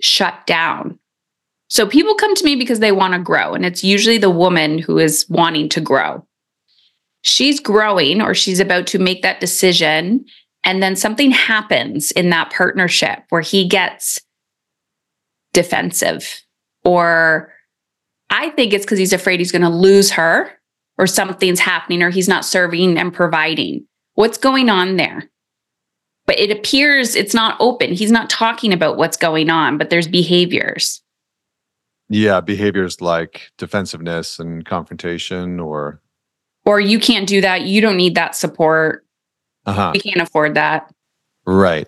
shut 0.00 0.46
down. 0.46 0.98
So 1.68 1.86
people 1.86 2.14
come 2.14 2.34
to 2.34 2.44
me 2.44 2.56
because 2.56 2.80
they 2.80 2.92
want 2.92 3.14
to 3.14 3.18
grow, 3.18 3.54
and 3.54 3.64
it's 3.66 3.82
usually 3.82 4.18
the 4.18 4.30
woman 4.30 4.78
who 4.78 4.98
is 4.98 5.26
wanting 5.28 5.68
to 5.70 5.80
grow. 5.80 6.26
She's 7.22 7.58
growing 7.58 8.20
or 8.20 8.34
she's 8.34 8.60
about 8.60 8.86
to 8.88 8.98
make 8.98 9.22
that 9.22 9.40
decision. 9.40 10.26
And 10.62 10.82
then 10.82 10.94
something 10.94 11.30
happens 11.30 12.10
in 12.12 12.30
that 12.30 12.52
partnership 12.52 13.24
where 13.30 13.40
he 13.40 13.66
gets 13.66 14.20
defensive, 15.54 16.42
or 16.84 17.50
I 18.28 18.50
think 18.50 18.74
it's 18.74 18.84
because 18.84 18.98
he's 18.98 19.14
afraid 19.14 19.40
he's 19.40 19.52
going 19.52 19.62
to 19.62 19.70
lose 19.70 20.10
her 20.10 20.50
or 20.98 21.06
something's 21.06 21.60
happening 21.60 22.02
or 22.02 22.10
he's 22.10 22.28
not 22.28 22.44
serving 22.44 22.98
and 22.98 23.14
providing. 23.14 23.86
What's 24.14 24.36
going 24.36 24.68
on 24.68 24.96
there? 24.96 25.30
But 26.26 26.38
it 26.38 26.50
appears 26.50 27.16
it's 27.16 27.34
not 27.34 27.56
open. 27.60 27.92
He's 27.92 28.12
not 28.12 28.28
talking 28.28 28.72
about 28.72 28.96
what's 28.96 29.16
going 29.16 29.50
on, 29.50 29.78
but 29.78 29.90
there's 29.90 30.08
behaviors. 30.08 31.02
Yeah, 32.08 32.40
behaviors 32.40 33.00
like 33.00 33.50
defensiveness 33.56 34.38
and 34.38 34.64
confrontation 34.64 35.58
or 35.58 36.00
or 36.66 36.80
you 36.80 36.98
can't 36.98 37.28
do 37.28 37.40
that. 37.42 37.62
You 37.62 37.80
don't 37.80 37.96
need 37.96 38.14
that 38.14 38.34
support. 38.34 39.04
Uh-huh. 39.66 39.90
We 39.92 40.00
can't 40.00 40.20
afford 40.20 40.54
that. 40.54 40.92
Right. 41.46 41.86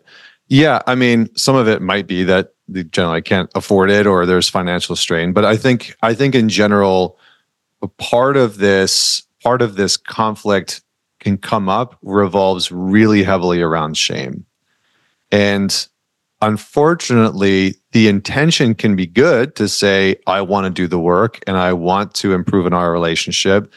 Yeah. 0.48 0.82
I 0.86 0.94
mean, 0.94 1.34
some 1.34 1.56
of 1.56 1.66
it 1.66 1.80
might 1.80 2.06
be 2.06 2.24
that 2.24 2.50
the 2.68 2.84
generally 2.84 3.22
can't 3.22 3.50
afford 3.54 3.90
it 3.90 4.06
or 4.06 4.26
there's 4.26 4.48
financial 4.48 4.96
strain. 4.96 5.32
But 5.32 5.44
I 5.44 5.56
think 5.56 5.96
I 6.02 6.14
think 6.14 6.34
in 6.34 6.48
general, 6.48 7.18
part 7.98 8.36
of 8.36 8.58
this 8.58 9.22
part 9.42 9.62
of 9.62 9.76
this 9.76 9.96
conflict 9.96 10.82
can 11.20 11.36
come 11.36 11.68
up 11.68 11.98
revolves 12.02 12.70
really 12.70 13.22
heavily 13.22 13.60
around 13.60 13.96
shame. 13.96 14.44
And 15.30 15.88
unfortunately, 16.40 17.76
the 17.92 18.08
intention 18.08 18.74
can 18.74 18.96
be 18.96 19.06
good 19.06 19.56
to 19.56 19.68
say, 19.68 20.16
I 20.26 20.42
want 20.42 20.66
to 20.66 20.70
do 20.70 20.86
the 20.86 20.98
work 20.98 21.40
and 21.46 21.56
I 21.56 21.72
want 21.72 22.14
to 22.14 22.32
improve 22.32 22.66
in 22.66 22.72
our 22.72 22.92
relationship. 22.92 23.72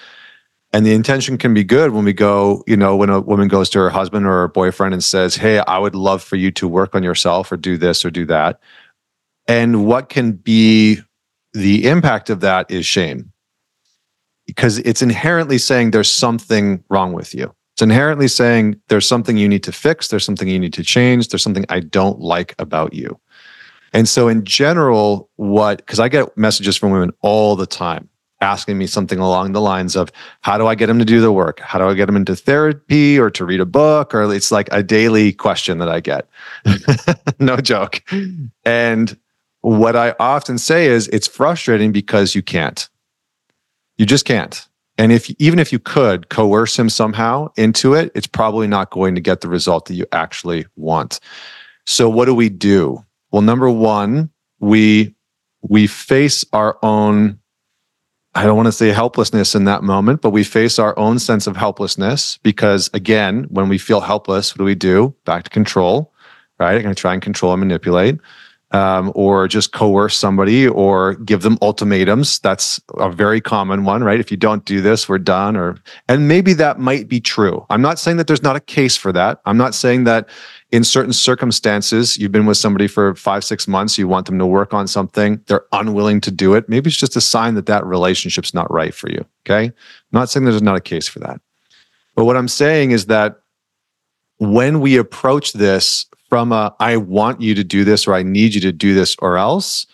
And 0.72 0.86
the 0.86 0.94
intention 0.94 1.38
can 1.38 1.54
be 1.54 1.64
good 1.64 1.92
when 1.92 2.06
we 2.06 2.14
go, 2.14 2.64
you 2.68 2.78
know, 2.78 2.96
when 2.96 3.10
a 3.10 3.20
woman 3.20 3.48
goes 3.48 3.70
to 3.72 3.80
her 3.80 3.90
husband 3.90 4.28
or 4.28 4.42
her 4.42 4.48
boyfriend 4.48 4.94
and 4.94 5.04
says, 5.04 5.36
Hey, 5.36 5.60
I 5.60 5.80
would 5.80 5.96
love 5.96 6.22
for 6.22 6.36
you 6.36 6.52
to 6.52 6.68
work 6.68 6.94
on 6.94 7.02
yourself 7.02 7.52
or 7.52 7.58
do 7.58 7.78
this 7.78 8.06
or 8.06 8.12
do 8.12 8.26
that. 8.26 8.60
And 9.50 9.86
what 9.86 10.10
can 10.10 10.34
be 10.34 11.00
the 11.54 11.88
impact 11.88 12.30
of 12.30 12.40
that 12.42 12.70
is 12.70 12.86
shame 12.86 13.34
because 14.46 14.78
it's 14.80 15.02
inherently 15.02 15.58
saying 15.58 15.92
there's 15.92 16.12
something 16.12 16.84
wrong 16.90 17.14
with 17.14 17.36
you. 17.36 17.54
It's 17.74 17.82
inherently 17.82 18.28
saying 18.28 18.80
there's 18.90 19.08
something 19.08 19.38
you 19.38 19.48
need 19.48 19.64
to 19.64 19.72
fix, 19.72 20.08
there's 20.10 20.26
something 20.26 20.48
you 20.48 20.60
need 20.60 20.74
to 20.74 20.84
change, 20.84 21.30
there's 21.30 21.44
something 21.44 21.66
I 21.70 21.80
don't 21.82 22.20
like 22.20 22.56
about 22.60 22.94
you. 22.94 23.20
And 23.92 24.08
so, 24.08 24.28
in 24.28 24.44
general, 24.44 25.30
what, 25.38 25.78
because 25.78 26.00
I 26.00 26.10
get 26.10 26.38
messages 26.38 26.78
from 26.78 26.92
women 26.92 27.12
all 27.22 27.56
the 27.56 27.66
time 27.66 28.10
asking 28.42 28.78
me 28.78 28.88
something 28.88 29.20
along 29.20 29.52
the 29.52 29.62
lines 29.62 29.96
of 29.96 30.12
how 30.42 30.58
do 30.58 30.68
I 30.68 30.76
get 30.76 30.88
them 30.88 31.00
to 31.00 31.06
do 31.06 31.22
the 31.22 31.32
work? 31.32 31.60
How 31.60 31.80
do 31.80 31.86
I 31.86 31.94
get 31.94 32.06
them 32.06 32.16
into 32.16 32.36
therapy 32.36 33.20
or 33.20 33.30
to 33.32 33.46
read 33.46 33.60
a 33.60 33.66
book? 33.66 34.14
Or 34.14 34.34
it's 34.34 34.52
like 34.52 34.70
a 34.72 34.84
daily 34.84 35.34
question 35.34 35.80
that 35.80 35.90
I 35.90 36.00
get. 36.00 36.28
no 37.40 37.58
joke. 37.58 38.04
And 38.64 39.18
what 39.62 39.96
I 39.96 40.16
often 40.20 40.58
say 40.58 40.88
is 40.88 41.08
it's 41.10 41.28
frustrating 41.28 41.92
because 41.92 42.36
you 42.36 42.42
can't. 42.42 42.88
You 43.98 44.06
just 44.06 44.26
can't. 44.26 44.68
And 44.98 45.12
if 45.12 45.30
even 45.40 45.60
if 45.60 45.72
you 45.72 45.80
could 45.80 46.30
coerce 46.30 46.78
him 46.78 46.90
somehow 46.90 47.50
into 47.56 47.94
it, 47.94 48.12
it's 48.16 48.28
probably 48.28 48.68
not 48.68 48.92
going 48.92 49.16
to 49.16 49.22
get 49.22 49.42
the 49.42 49.48
result 49.48 49.86
that 49.86 49.96
you 49.96 50.06
actually 50.12 50.66
want. 50.76 51.20
So 51.86 52.10
what 52.10 52.26
do 52.26 52.36
we 52.36 52.50
do? 52.50 53.04
Well, 53.32 53.42
number 53.42 53.70
1, 53.70 54.30
we 54.60 55.16
we 55.62 55.88
face 55.88 56.46
our 56.54 56.78
own 56.84 57.40
I 58.36 58.44
don't 58.44 58.56
want 58.56 58.68
to 58.68 58.72
say 58.72 58.90
helplessness 58.90 59.56
in 59.56 59.64
that 59.66 59.84
moment, 59.84 60.22
but 60.22 60.30
we 60.30 60.44
face 60.44 60.78
our 60.78 60.98
own 61.00 61.18
sense 61.18 61.48
of 61.48 61.58
helplessness 61.58 62.38
because, 62.44 62.90
again, 62.94 63.48
when 63.50 63.70
we 63.70 63.80
feel 63.80 64.02
helpless, 64.02 64.54
what 64.54 64.60
do 64.60 64.66
we 64.66 64.76
do? 64.76 65.16
Back 65.26 65.44
to 65.46 65.50
control, 65.50 66.14
right? 66.60 66.76
I'm 66.76 66.84
going 66.84 66.94
to 66.94 67.02
try 67.02 67.14
and 67.14 67.24
control 67.24 67.54
and 67.54 67.60
manipulate, 67.60 68.20
um, 68.72 69.12
or 69.16 69.48
just 69.48 69.72
coerce 69.72 70.16
somebody 70.16 70.68
or 70.68 71.16
give 71.16 71.42
them 71.42 71.58
ultimatums. 71.62 72.40
That's 72.40 72.80
a 72.98 73.12
very 73.12 73.42
common 73.42 73.84
one, 73.84 74.04
right? 74.04 74.20
If 74.20 74.30
you 74.30 74.38
don't 74.38 74.64
do 74.66 74.80
this, 74.82 75.10
we're 75.10 75.18
done. 75.18 75.56
Or 75.56 75.78
and 76.08 76.28
maybe 76.28 76.54
that 76.54 76.80
might 76.80 77.08
be 77.08 77.20
true. 77.20 77.66
I'm 77.70 77.82
not 77.82 77.98
saying 77.98 78.18
that 78.18 78.28
there's 78.28 78.44
not 78.44 78.56
a 78.56 78.60
case 78.60 78.96
for 78.96 79.12
that. 79.14 79.42
I'm 79.46 79.58
not 79.58 79.74
saying 79.74 80.04
that 80.04 80.30
in 80.72 80.84
certain 80.84 81.14
circumstances, 81.14 82.18
you've 82.18 82.32
been 82.32 82.46
with 82.46 82.58
somebody 82.58 82.88
for 82.88 83.16
five, 83.16 83.44
six 83.44 83.68
months, 83.68 83.98
you 83.98 84.08
want 84.08 84.28
them 84.28 84.38
to 84.38 84.46
work 84.46 84.72
on 84.74 84.88
something, 84.88 85.42
they're 85.48 85.66
unwilling 85.72 86.22
to 86.22 86.32
do 86.32 86.54
it. 86.54 86.70
Maybe 86.70 86.90
it's 86.90 86.98
just 86.98 87.16
a 87.16 87.22
sign 87.22 87.56
that 87.56 87.66
that 87.66 87.86
relationship's 87.86 88.54
not 88.54 88.72
right 88.72 88.94
for 88.94 89.10
you. 89.10 89.26
Okay. 89.46 89.66
I'm 89.66 89.74
not 90.12 90.30
saying 90.30 90.46
there's 90.46 90.62
not 90.62 90.76
a 90.76 90.82
case 90.82 91.08
for 91.08 91.20
that. 91.20 91.42
But 92.16 92.26
what 92.26 92.38
I'm 92.38 92.48
saying 92.48 92.92
is 92.92 93.08
that 93.08 93.40
when 94.38 94.80
we 94.80 94.96
approach 94.98 95.54
this 95.54 96.06
from 96.30 96.52
a, 96.52 96.74
I 96.80 96.98
want 96.98 97.42
you 97.42 97.56
to 97.56 97.64
do 97.64 97.84
this 97.84 98.08
or 98.08 98.14
I 98.14 98.24
need 98.24 98.54
you 98.54 98.62
to 98.62 98.72
do 98.72 98.94
this 98.94 99.16
or 99.20 99.38
else, 99.38 99.88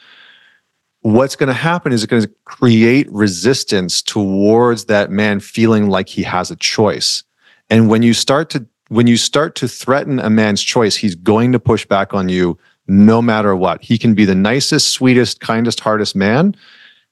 what's 1.02 1.36
going 1.36 1.48
to 1.48 1.54
happen 1.54 1.94
is 1.94 2.04
it's 2.04 2.10
going 2.10 2.24
to 2.24 2.32
create 2.46 3.12
resistance 3.12 4.02
towards 4.02 4.86
that 4.86 5.12
man 5.12 5.40
feeling 5.40 5.90
like 5.90 6.10
he 6.10 6.24
has 6.24 6.52
a 6.52 6.56
choice. 6.56 7.24
And 7.70 7.90
when 7.90 8.04
you 8.04 8.14
start 8.14 8.50
to 8.52 8.66
when 8.90 9.08
you 9.08 9.18
start 9.18 9.56
to 9.56 9.68
threaten 9.68 10.20
a 10.20 10.30
man's 10.30 10.62
choice, 10.62 10.96
he's 10.96 11.16
going 11.16 11.52
to 11.52 11.60
push 11.60 11.86
back 11.88 12.14
on 12.14 12.30
you 12.30 12.58
no 12.88 13.20
matter 13.20 13.56
what. 13.56 13.84
He 13.84 13.98
can 13.98 14.14
be 14.14 14.26
the 14.26 14.36
nicest, 14.36 14.92
sweetest, 14.92 15.40
kindest, 15.40 15.80
hardest 15.80 16.16
man. 16.16 16.56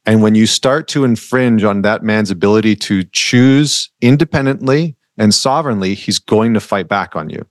And 0.06 0.22
when 0.22 0.36
you 0.36 0.46
start 0.46 0.88
to 0.90 1.04
infringe 1.04 1.64
on 1.64 1.82
that 1.82 2.04
man's 2.04 2.30
ability 2.30 2.76
to 2.76 3.04
choose 3.06 3.90
independently 4.02 4.96
and 5.18 5.34
sovereignly, 5.34 5.96
he's 5.96 6.20
going 6.20 6.54
to 6.54 6.60
fight 6.60 6.88
back 6.88 7.16
on 7.16 7.30
you. 7.30 7.44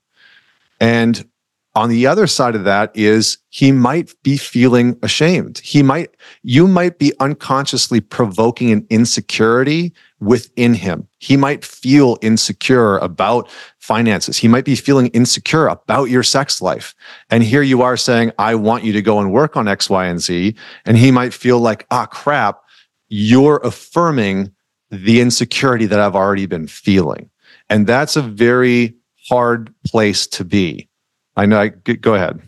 And 0.81 1.29
on 1.75 1.88
the 1.88 2.07
other 2.07 2.26
side 2.26 2.55
of 2.55 2.64
that 2.64 2.95
is 2.95 3.38
he 3.49 3.73
might 3.73 4.14
be 4.23 4.37
feeling 4.37 4.99
ashamed. 5.02 5.59
He 5.59 5.83
might, 5.83 6.14
you 6.43 6.69
might 6.69 6.99
be 6.99 7.14
unconsciously 7.19 8.00
provoking 8.00 8.71
an 8.71 8.87
insecurity 8.91 9.95
within 10.21 10.75
him. 10.75 11.09
He 11.19 11.37
might 11.37 11.64
feel 11.64 12.19
insecure 12.21 12.99
about 12.99 13.50
finances. 13.79 14.37
He 14.37 14.49
might 14.49 14.67
be 14.67 14.76
feeling 14.76 15.07
insecure 15.09 15.67
about 15.67 16.11
your 16.11 16.23
sex 16.23 16.61
life. 16.61 16.95
And 17.31 17.43
here 17.43 17.62
you 17.62 17.81
are 17.81 17.97
saying, 17.97 18.33
I 18.38 18.55
want 18.55 18.85
you 18.85 18.93
to 18.93 19.02
go 19.02 19.19
and 19.19 19.33
work 19.33 19.57
on 19.57 19.67
X, 19.67 19.88
Y, 19.88 20.05
and 20.05 20.21
Z. 20.21 20.55
And 20.85 20.99
he 20.99 21.11
might 21.11 21.33
feel 21.33 21.59
like, 21.59 21.87
ah, 21.91 22.07
crap, 22.07 22.61
you're 23.09 23.61
affirming 23.64 24.52
the 24.91 25.23
insecurity 25.23 25.87
that 25.87 26.00
I've 26.00 26.17
already 26.17 26.45
been 26.45 26.67
feeling. 26.67 27.31
And 27.71 27.87
that's 27.87 28.14
a 28.14 28.23
very 28.23 28.95
hard 29.29 29.75
place 29.87 30.26
to 30.26 30.45
be 30.45 30.91
I 31.37 31.47
know. 31.47 31.61
I 31.61 31.69
go 31.69 32.15
ahead. 32.15 32.41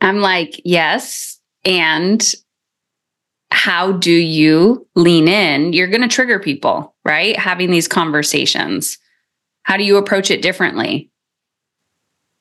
I'm 0.00 0.20
like, 0.20 0.60
yes. 0.64 1.40
And 1.64 2.34
how 3.50 3.92
do 3.92 4.12
you 4.12 4.86
lean 4.94 5.28
in? 5.28 5.72
You're 5.72 5.88
going 5.88 6.02
to 6.02 6.08
trigger 6.08 6.38
people, 6.38 6.94
right? 7.04 7.36
Having 7.36 7.70
these 7.70 7.88
conversations. 7.88 8.98
How 9.62 9.76
do 9.76 9.84
you 9.84 9.96
approach 9.96 10.30
it 10.30 10.42
differently? 10.42 11.10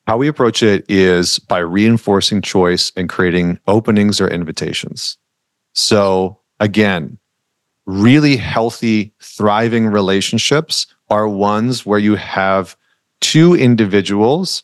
How 0.05 0.17
we 0.17 0.27
approach 0.27 0.61
it 0.61 0.85
is 0.89 1.39
by 1.39 1.59
reinforcing 1.59 2.41
choice 2.41 2.91
and 2.97 3.07
creating 3.07 3.59
openings 3.67 4.19
or 4.19 4.27
invitations. 4.27 5.17
So, 5.73 6.39
again, 6.59 7.17
really 7.85 8.35
healthy, 8.35 9.13
thriving 9.21 9.87
relationships 9.87 10.87
are 11.09 11.29
ones 11.29 11.85
where 11.85 11.99
you 11.99 12.15
have 12.15 12.75
two 13.23 13.55
individuals 13.55 14.63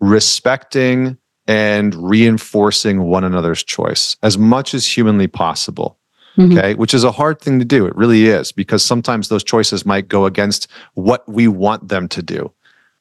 respecting 0.00 1.16
and 1.46 1.94
reinforcing 1.94 3.04
one 3.04 3.24
another's 3.24 3.64
choice 3.64 4.16
as 4.22 4.36
much 4.36 4.74
as 4.74 4.86
humanly 4.86 5.26
possible. 5.26 5.98
Mm-hmm. 6.36 6.56
Okay, 6.58 6.74
which 6.74 6.94
is 6.94 7.02
a 7.02 7.10
hard 7.10 7.40
thing 7.40 7.58
to 7.58 7.64
do. 7.64 7.86
It 7.86 7.96
really 7.96 8.26
is 8.26 8.52
because 8.52 8.84
sometimes 8.84 9.28
those 9.28 9.42
choices 9.42 9.84
might 9.84 10.06
go 10.06 10.26
against 10.26 10.68
what 10.94 11.28
we 11.28 11.48
want 11.48 11.88
them 11.88 12.06
to 12.08 12.22
do. 12.22 12.52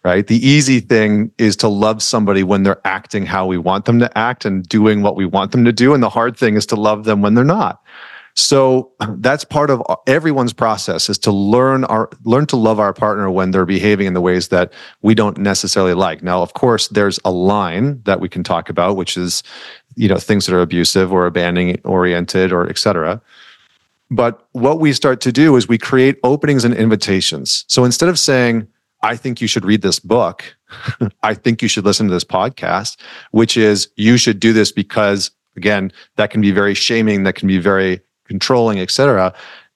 Right. 0.03 0.25
The 0.25 0.47
easy 0.47 0.79
thing 0.79 1.31
is 1.37 1.57
to 1.57 1.67
love 1.67 2.01
somebody 2.01 2.41
when 2.41 2.63
they're 2.63 2.81
acting 2.85 3.25
how 3.25 3.45
we 3.45 3.57
want 3.57 3.83
them 3.83 3.99
to 3.99 4.17
act 4.17 4.45
and 4.45 4.67
doing 4.67 5.01
what 5.01 5.17
we 5.17 5.25
want 5.25 5.51
them 5.51 5.65
to 5.65 5.73
do. 5.73 5.93
And 5.93 6.01
the 6.01 6.09
hard 6.09 6.37
thing 6.37 6.55
is 6.55 6.65
to 6.67 6.77
love 6.77 7.03
them 7.03 7.21
when 7.21 7.33
they're 7.33 7.43
not. 7.43 7.83
So 8.37 8.91
that's 9.17 9.43
part 9.43 9.69
of 9.69 9.83
everyone's 10.05 10.53
process 10.53 11.09
is 11.09 11.17
to 11.19 11.31
learn 11.31 11.83
our 11.85 12.09
learn 12.23 12.45
to 12.47 12.55
love 12.55 12.79
our 12.79 12.93
partner 12.93 13.29
when 13.29 13.51
they're 13.51 13.65
behaving 13.65 14.07
in 14.07 14.13
the 14.13 14.21
ways 14.21 14.47
that 14.49 14.71
we 15.01 15.15
don't 15.15 15.37
necessarily 15.37 15.93
like. 15.93 16.23
Now, 16.23 16.41
of 16.41 16.53
course, 16.53 16.87
there's 16.87 17.19
a 17.25 17.31
line 17.31 18.01
that 18.03 18.21
we 18.21 18.29
can 18.29 18.43
talk 18.43 18.69
about, 18.69 18.95
which 18.95 19.17
is, 19.17 19.43
you 19.95 20.07
know, 20.07 20.17
things 20.17 20.45
that 20.45 20.55
are 20.55 20.61
abusive 20.61 21.11
or 21.11 21.25
abandoning 21.25 21.81
oriented 21.83 22.53
or 22.53 22.69
etc. 22.69 23.21
But 24.09 24.47
what 24.53 24.79
we 24.79 24.93
start 24.93 25.19
to 25.21 25.33
do 25.33 25.57
is 25.57 25.67
we 25.67 25.77
create 25.77 26.17
openings 26.23 26.63
and 26.63 26.73
invitations. 26.73 27.65
So 27.67 27.83
instead 27.83 28.07
of 28.07 28.17
saying, 28.17 28.65
I 29.03 29.17
think 29.17 29.41
you 29.41 29.47
should 29.47 29.65
read 29.65 29.81
this 29.81 29.99
book, 29.99 30.55
I 31.23 31.33
think 31.33 31.61
you 31.61 31.67
should 31.67 31.83
listen 31.83 32.07
to 32.07 32.13
this 32.13 32.23
podcast, 32.23 32.97
which 33.31 33.57
is 33.57 33.89
you 33.97 34.15
should 34.17 34.39
do 34.39 34.53
this 34.53 34.71
because 34.71 35.31
again, 35.57 35.91
that 36.15 36.29
can 36.29 36.39
be 36.39 36.51
very 36.51 36.75
shaming, 36.75 37.23
that 37.23 37.35
can 37.35 37.47
be 37.47 37.57
very 37.57 37.99
controlling, 38.27 38.79
etc. 38.79 39.33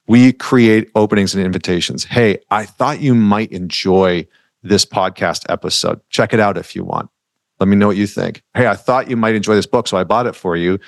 We 0.07 0.33
create 0.33 0.89
openings 0.95 1.33
and 1.33 1.43
invitations. 1.43 2.03
Hey, 2.03 2.39
I 2.49 2.65
thought 2.65 3.01
you 3.01 3.15
might 3.15 3.51
enjoy 3.51 4.27
this 4.63 4.85
podcast 4.85 5.45
episode. 5.49 6.01
Check 6.09 6.33
it 6.33 6.39
out 6.39 6.57
if 6.57 6.75
you 6.75 6.83
want. 6.83 7.09
Let 7.59 7.67
me 7.67 7.75
know 7.75 7.87
what 7.87 7.97
you 7.97 8.07
think. 8.07 8.43
Hey, 8.53 8.67
I 8.67 8.75
thought 8.75 9.09
you 9.09 9.15
might 9.15 9.35
enjoy 9.35 9.55
this 9.55 9.67
book, 9.67 9.87
so 9.87 9.97
I 9.97 10.03
bought 10.03 10.27
it 10.27 10.35
for 10.35 10.55
you. 10.55 10.79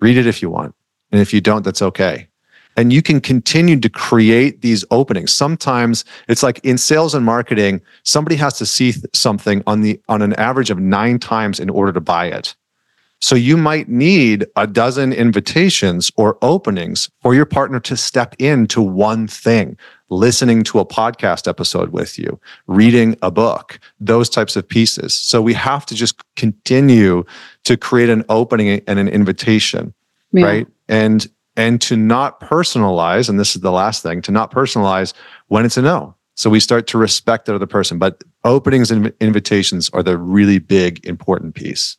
Read 0.00 0.16
it 0.16 0.26
if 0.26 0.42
you 0.42 0.50
want. 0.50 0.74
And 1.12 1.20
if 1.20 1.32
you 1.32 1.40
don't, 1.40 1.62
that's 1.62 1.82
okay. 1.82 2.28
And 2.76 2.92
you 2.92 3.00
can 3.00 3.20
continue 3.20 3.80
to 3.80 3.88
create 3.88 4.60
these 4.60 4.84
openings. 4.90 5.32
Sometimes 5.32 6.04
it's 6.28 6.42
like 6.42 6.58
in 6.62 6.76
sales 6.76 7.14
and 7.14 7.24
marketing, 7.24 7.80
somebody 8.02 8.36
has 8.36 8.58
to 8.58 8.66
see 8.66 8.94
something 9.14 9.62
on 9.66 9.80
the 9.80 10.00
on 10.08 10.20
an 10.20 10.34
average 10.34 10.70
of 10.70 10.78
9 10.78 11.18
times 11.18 11.58
in 11.58 11.70
order 11.70 11.92
to 11.92 12.00
buy 12.00 12.26
it. 12.26 12.54
So 13.20 13.34
you 13.34 13.56
might 13.56 13.88
need 13.88 14.46
a 14.56 14.66
dozen 14.66 15.12
invitations 15.12 16.10
or 16.16 16.36
openings 16.42 17.08
for 17.22 17.34
your 17.34 17.46
partner 17.46 17.80
to 17.80 17.96
step 17.96 18.34
into 18.38 18.82
one 18.82 19.26
thing, 19.26 19.78
listening 20.10 20.62
to 20.64 20.78
a 20.78 20.84
podcast 20.84 21.48
episode 21.48 21.90
with 21.90 22.18
you, 22.18 22.38
reading 22.66 23.16
a 23.22 23.30
book, 23.30 23.80
those 23.98 24.28
types 24.28 24.54
of 24.54 24.68
pieces. 24.68 25.16
So 25.16 25.40
we 25.40 25.54
have 25.54 25.86
to 25.86 25.94
just 25.94 26.22
continue 26.36 27.24
to 27.64 27.76
create 27.76 28.10
an 28.10 28.24
opening 28.28 28.82
and 28.86 28.98
an 28.98 29.08
invitation, 29.08 29.94
yeah. 30.32 30.44
right? 30.44 30.66
And 30.88 31.26
and 31.58 31.80
to 31.80 31.96
not 31.96 32.38
personalize, 32.40 33.30
and 33.30 33.40
this 33.40 33.56
is 33.56 33.62
the 33.62 33.72
last 33.72 34.02
thing, 34.02 34.20
to 34.22 34.30
not 34.30 34.50
personalize 34.50 35.14
when 35.48 35.64
it's 35.64 35.78
a 35.78 35.82
no. 35.82 36.14
So 36.34 36.50
we 36.50 36.60
start 36.60 36.86
to 36.88 36.98
respect 36.98 37.46
the 37.46 37.54
other 37.54 37.66
person, 37.66 37.98
but 37.98 38.22
openings 38.44 38.90
and 38.90 39.10
invitations 39.20 39.88
are 39.94 40.02
the 40.02 40.18
really 40.18 40.58
big 40.58 41.04
important 41.06 41.54
piece. 41.54 41.96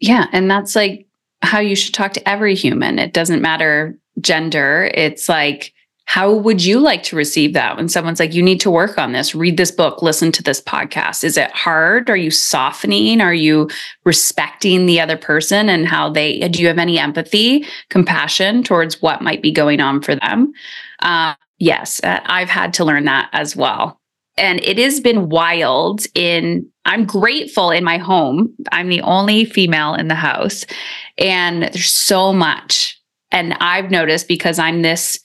Yeah. 0.00 0.26
And 0.32 0.50
that's 0.50 0.76
like 0.76 1.06
how 1.42 1.60
you 1.60 1.76
should 1.76 1.94
talk 1.94 2.12
to 2.14 2.28
every 2.28 2.54
human. 2.54 2.98
It 2.98 3.12
doesn't 3.12 3.42
matter 3.42 3.98
gender. 4.20 4.90
It's 4.94 5.28
like, 5.28 5.72
how 6.08 6.32
would 6.32 6.64
you 6.64 6.78
like 6.78 7.02
to 7.02 7.16
receive 7.16 7.52
that 7.54 7.76
when 7.76 7.88
someone's 7.88 8.20
like, 8.20 8.32
you 8.32 8.42
need 8.42 8.60
to 8.60 8.70
work 8.70 8.96
on 8.96 9.10
this, 9.10 9.34
read 9.34 9.56
this 9.56 9.72
book, 9.72 10.02
listen 10.02 10.30
to 10.32 10.42
this 10.42 10.60
podcast? 10.60 11.24
Is 11.24 11.36
it 11.36 11.50
hard? 11.50 12.08
Are 12.08 12.16
you 12.16 12.30
softening? 12.30 13.20
Are 13.20 13.34
you 13.34 13.68
respecting 14.04 14.86
the 14.86 15.00
other 15.00 15.16
person 15.16 15.68
and 15.68 15.86
how 15.86 16.08
they, 16.08 16.38
do 16.48 16.60
you 16.60 16.68
have 16.68 16.78
any 16.78 16.96
empathy, 16.96 17.66
compassion 17.90 18.62
towards 18.62 19.02
what 19.02 19.20
might 19.20 19.42
be 19.42 19.50
going 19.50 19.80
on 19.80 20.00
for 20.00 20.14
them? 20.14 20.52
Uh, 21.00 21.34
yes, 21.58 22.00
I've 22.04 22.50
had 22.50 22.72
to 22.74 22.84
learn 22.84 23.04
that 23.06 23.28
as 23.32 23.56
well. 23.56 24.00
And 24.38 24.60
it 24.60 24.78
has 24.78 25.00
been 25.00 25.28
wild 25.28 26.06
in 26.14 26.70
I'm 26.86 27.04
grateful 27.04 27.70
in 27.70 27.84
my 27.84 27.98
home. 27.98 28.54
I'm 28.72 28.88
the 28.88 29.02
only 29.02 29.44
female 29.44 29.94
in 29.94 30.08
the 30.08 30.14
house 30.14 30.64
and 31.18 31.64
there's 31.64 31.90
so 31.90 32.32
much. 32.32 33.00
And 33.30 33.54
I've 33.54 33.90
noticed 33.90 34.28
because 34.28 34.58
I'm 34.58 34.82
this 34.82 35.18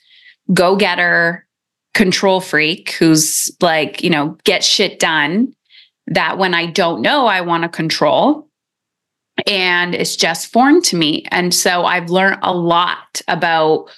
go-getter 0.53 1.47
control 1.93 2.41
freak 2.41 2.91
who's 2.93 3.49
like, 3.61 4.03
you 4.03 4.09
know, 4.09 4.37
get 4.43 4.63
shit 4.63 4.99
done 4.99 5.53
that 6.07 6.37
when 6.37 6.53
I 6.53 6.65
don't 6.65 7.01
know, 7.01 7.27
I 7.27 7.41
want 7.41 7.63
to 7.63 7.69
control. 7.69 8.47
And 9.47 9.95
it's 9.95 10.15
just 10.15 10.51
foreign 10.51 10.81
to 10.83 10.95
me. 10.95 11.25
And 11.31 11.53
so 11.53 11.85
I've 11.85 12.09
learned 12.09 12.39
a 12.41 12.53
lot 12.53 13.21
about 13.27 13.89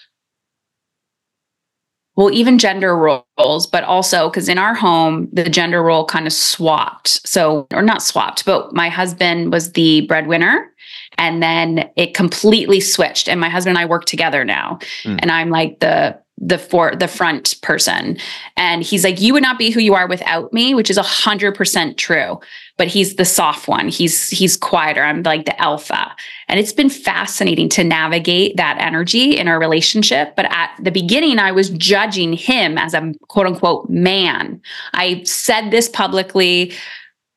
well, 2.16 2.32
even 2.32 2.60
gender 2.60 2.96
roles, 2.96 3.66
but 3.66 3.84
also 3.84 4.30
because 4.30 4.48
in 4.48 4.58
our 4.58 4.76
home, 4.76 5.28
the 5.34 5.50
gender 5.50 5.82
role 5.82 6.06
kind 6.06 6.28
of 6.28 6.34
swapped. 6.34 7.28
So, 7.28 7.68
or 7.74 7.82
not 7.82 8.04
swapped, 8.04 8.46
but 8.46 8.74
my 8.74 8.90
husband 8.90 9.52
was 9.52 9.72
the 9.72 10.02
breadwinner. 10.02 10.70
And 11.18 11.42
then 11.42 11.90
it 11.96 12.14
completely 12.14 12.80
switched. 12.80 13.30
And 13.30 13.40
my 13.40 13.50
husband 13.50 13.78
and 13.78 13.84
I 13.84 13.88
work 13.88 14.06
together 14.06 14.44
now. 14.44 14.80
Mm. 15.04 15.20
And 15.22 15.32
I'm 15.32 15.50
like 15.50 15.80
the 15.80 16.20
the 16.38 16.58
for 16.58 16.96
the 16.96 17.08
front 17.08 17.62
person. 17.62 18.18
And 18.58 18.84
he's 18.84 19.04
like 19.04 19.22
you 19.22 19.34
would 19.34 19.44
not 19.44 19.58
be 19.58 19.70
who 19.70 19.80
you 19.80 19.94
are 19.94 20.08
without 20.08 20.52
me 20.52 20.74
which 20.74 20.90
is 20.90 20.98
a 20.98 21.04
hundred 21.04 21.56
percent 21.56 21.98
true. 21.98 22.40
But 22.78 22.88
he's 22.88 23.16
the 23.16 23.26
soft 23.26 23.68
one. 23.68 23.88
He's 23.88 24.30
he's 24.30 24.58
quieter. 24.58 25.04
I'm 25.04 25.24
like 25.24 25.46
the 25.46 25.60
alpha. 25.62 26.16
And 26.48 26.60
it's 26.60 26.74
been 26.74 26.90
fascinating 26.90 27.70
to 27.70 27.84
navigate 27.84 28.58
that 28.58 28.78
energy 28.80 29.38
in 29.38 29.48
our 29.48 29.60
relationship. 29.60 30.36
But 30.36 30.46
at 30.46 30.72
the 30.82 30.92
beginning 30.92 31.40
i 31.40 31.52
was 31.52 31.70
judging 31.70 32.34
him 32.34 32.78
as 32.78 32.94
a 32.94 33.14
quote 33.28 33.48
unquote 33.48 33.90
man. 33.90 34.62
I 34.94 35.24
said 35.24 35.70
this 35.70 35.88
publicly 35.88 36.74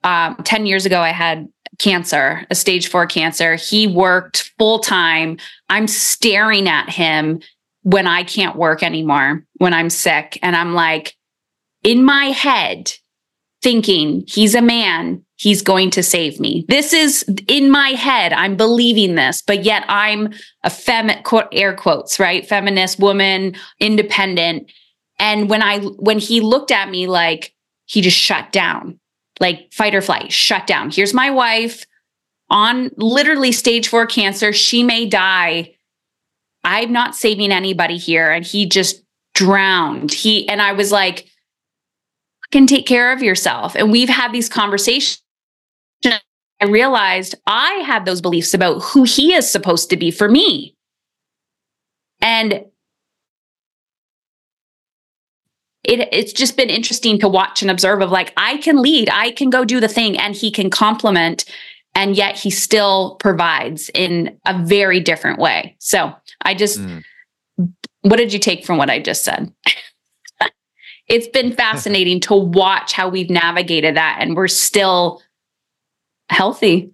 um, 0.05 0.37
10 0.45 0.67
years 0.67 0.87
ago 0.87 1.01
i 1.01 1.11
had 1.11 1.49
cancer 1.79 2.47
a 2.51 2.55
stage 2.55 2.89
four 2.89 3.07
cancer. 3.07 3.57
He 3.57 3.87
worked 3.87 4.51
full 4.59 4.79
time. 4.79 5.39
I'm 5.69 5.87
staring 5.87 6.69
at 6.69 6.89
him 6.89 7.41
when 7.87 8.09
I 8.09 8.25
can't 8.25 8.57
work 8.57 8.83
anymore, 8.83 9.45
when 9.59 9.73
I'm 9.73 9.91
sick. 9.91 10.41
And 10.43 10.57
I'm 10.57 10.75
like, 10.75 11.15
in 11.85 12.05
my 12.05 12.25
head, 12.25 12.93
thinking 13.63 14.25
he's 14.27 14.57
a 14.57 14.61
man, 14.61 15.25
he's 15.37 15.63
going 15.63 15.93
to 15.93 16.03
save 16.03 16.41
me. 16.41 16.65
This 16.67 16.93
is 16.93 17.25
in 17.47 17.71
my 17.71 17.91
head. 17.91 18.33
I'm 18.33 18.57
believing 18.57 19.15
this, 19.15 19.41
but 19.41 19.63
yet 19.63 19.85
I'm 19.87 20.35
a 20.65 20.71
fem 20.71 21.13
air 21.53 21.77
quotes, 21.77 22.19
right? 22.19 22.45
Feminist 22.45 22.99
woman, 22.99 23.55
independent. 23.79 24.73
And 25.21 25.49
when 25.49 25.63
I 25.63 25.79
when 25.79 26.19
he 26.19 26.41
looked 26.41 26.73
at 26.73 26.91
me 26.91 27.07
like 27.07 27.55
he 27.85 28.01
just 28.01 28.19
shut 28.19 28.51
down, 28.51 28.99
like 29.39 29.73
fight 29.73 29.95
or 29.95 30.03
flight, 30.03 30.33
shut 30.33 30.67
down. 30.67 30.91
Here's 30.91 31.15
my 31.15 31.31
wife 31.31 31.87
on 32.51 32.91
literally 32.97 33.53
stage 33.53 33.87
4 33.87 34.07
cancer. 34.07 34.53
She 34.53 34.83
may 34.83 35.07
die 35.07 35.76
I'm 36.67 36.93
not 36.93 37.15
saving 37.15 37.53
anybody 37.53 37.97
here. 37.97 38.31
And 38.31 38.45
he 38.45 38.67
just 38.67 39.03
drowned. 39.35 40.13
He, 40.13 40.47
and 40.49 40.61
I 40.61 40.73
was 40.73 40.93
like, 40.93 41.31
can 42.51 42.67
take 42.67 42.87
care 42.87 43.13
of 43.13 43.23
yourself. 43.23 43.75
And 43.75 43.91
we've 43.91 44.09
had 44.09 44.33
these 44.33 44.49
conversations. 44.49 45.23
I 46.05 46.65
realized 46.67 47.35
I 47.47 47.73
had 47.87 48.05
those 48.05 48.21
beliefs 48.21 48.55
about 48.55 48.81
who 48.81 49.05
he 49.05 49.35
is 49.35 49.51
supposed 49.51 49.91
to 49.91 49.97
be 49.97 50.11
for 50.11 50.29
me. 50.29 50.75
And 52.21 52.65
it, 55.85 56.09
it's 56.13 56.33
just 56.33 56.57
been 56.57 56.71
interesting 56.71 57.19
to 57.21 57.29
watch 57.29 57.63
and 57.63 57.71
observe 57.71 58.01
of 58.01 58.11
like, 58.11 58.33
I 58.37 58.57
can 58.57 58.81
lead, 58.81 59.11
I 59.13 59.33
can 59.33 59.51
go 59.51 59.65
do 59.65 59.81
the 59.81 59.89
thing, 59.89 60.19
and 60.19 60.35
he 60.35 60.51
can 60.51 60.71
complement, 60.71 61.45
and 61.97 62.15
yet 62.15 62.39
he 62.39 62.51
still 62.51 63.17
provides 63.21 63.91
in 63.95 64.39
a 64.47 64.63
very 64.63 65.01
different 65.01 65.39
way. 65.39 65.75
So 65.79 66.15
I 66.43 66.55
just, 66.55 66.79
mm. 66.79 67.03
what 68.03 68.19
did 68.19 68.35
you 68.35 68.39
take 68.39 68.67
from 68.67 68.77
what 68.77 68.91
I 68.91 69.01
just 69.01 69.25
said? 69.25 69.51
it's 71.09 71.27
been 71.27 71.53
fascinating 71.57 72.21
to 72.21 72.35
watch 72.35 72.93
how 72.93 73.09
we've 73.09 73.31
navigated 73.31 73.97
that 73.97 74.19
and 74.21 74.37
we're 74.37 74.47
still 74.47 75.23
healthy, 76.29 76.93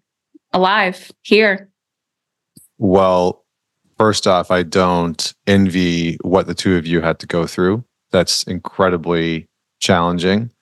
alive 0.52 1.10
here. 1.22 1.68
Well, 2.78 3.44
first 3.98 4.28
off, 4.28 4.52
I 4.52 4.62
don't 4.62 5.34
envy 5.48 6.16
what 6.22 6.46
the 6.46 6.54
two 6.54 6.76
of 6.76 6.86
you 6.86 7.00
had 7.00 7.18
to 7.18 7.26
go 7.26 7.44
through. 7.44 7.84
That's 8.12 8.44
incredibly 8.44 9.48
challenging. 9.80 10.52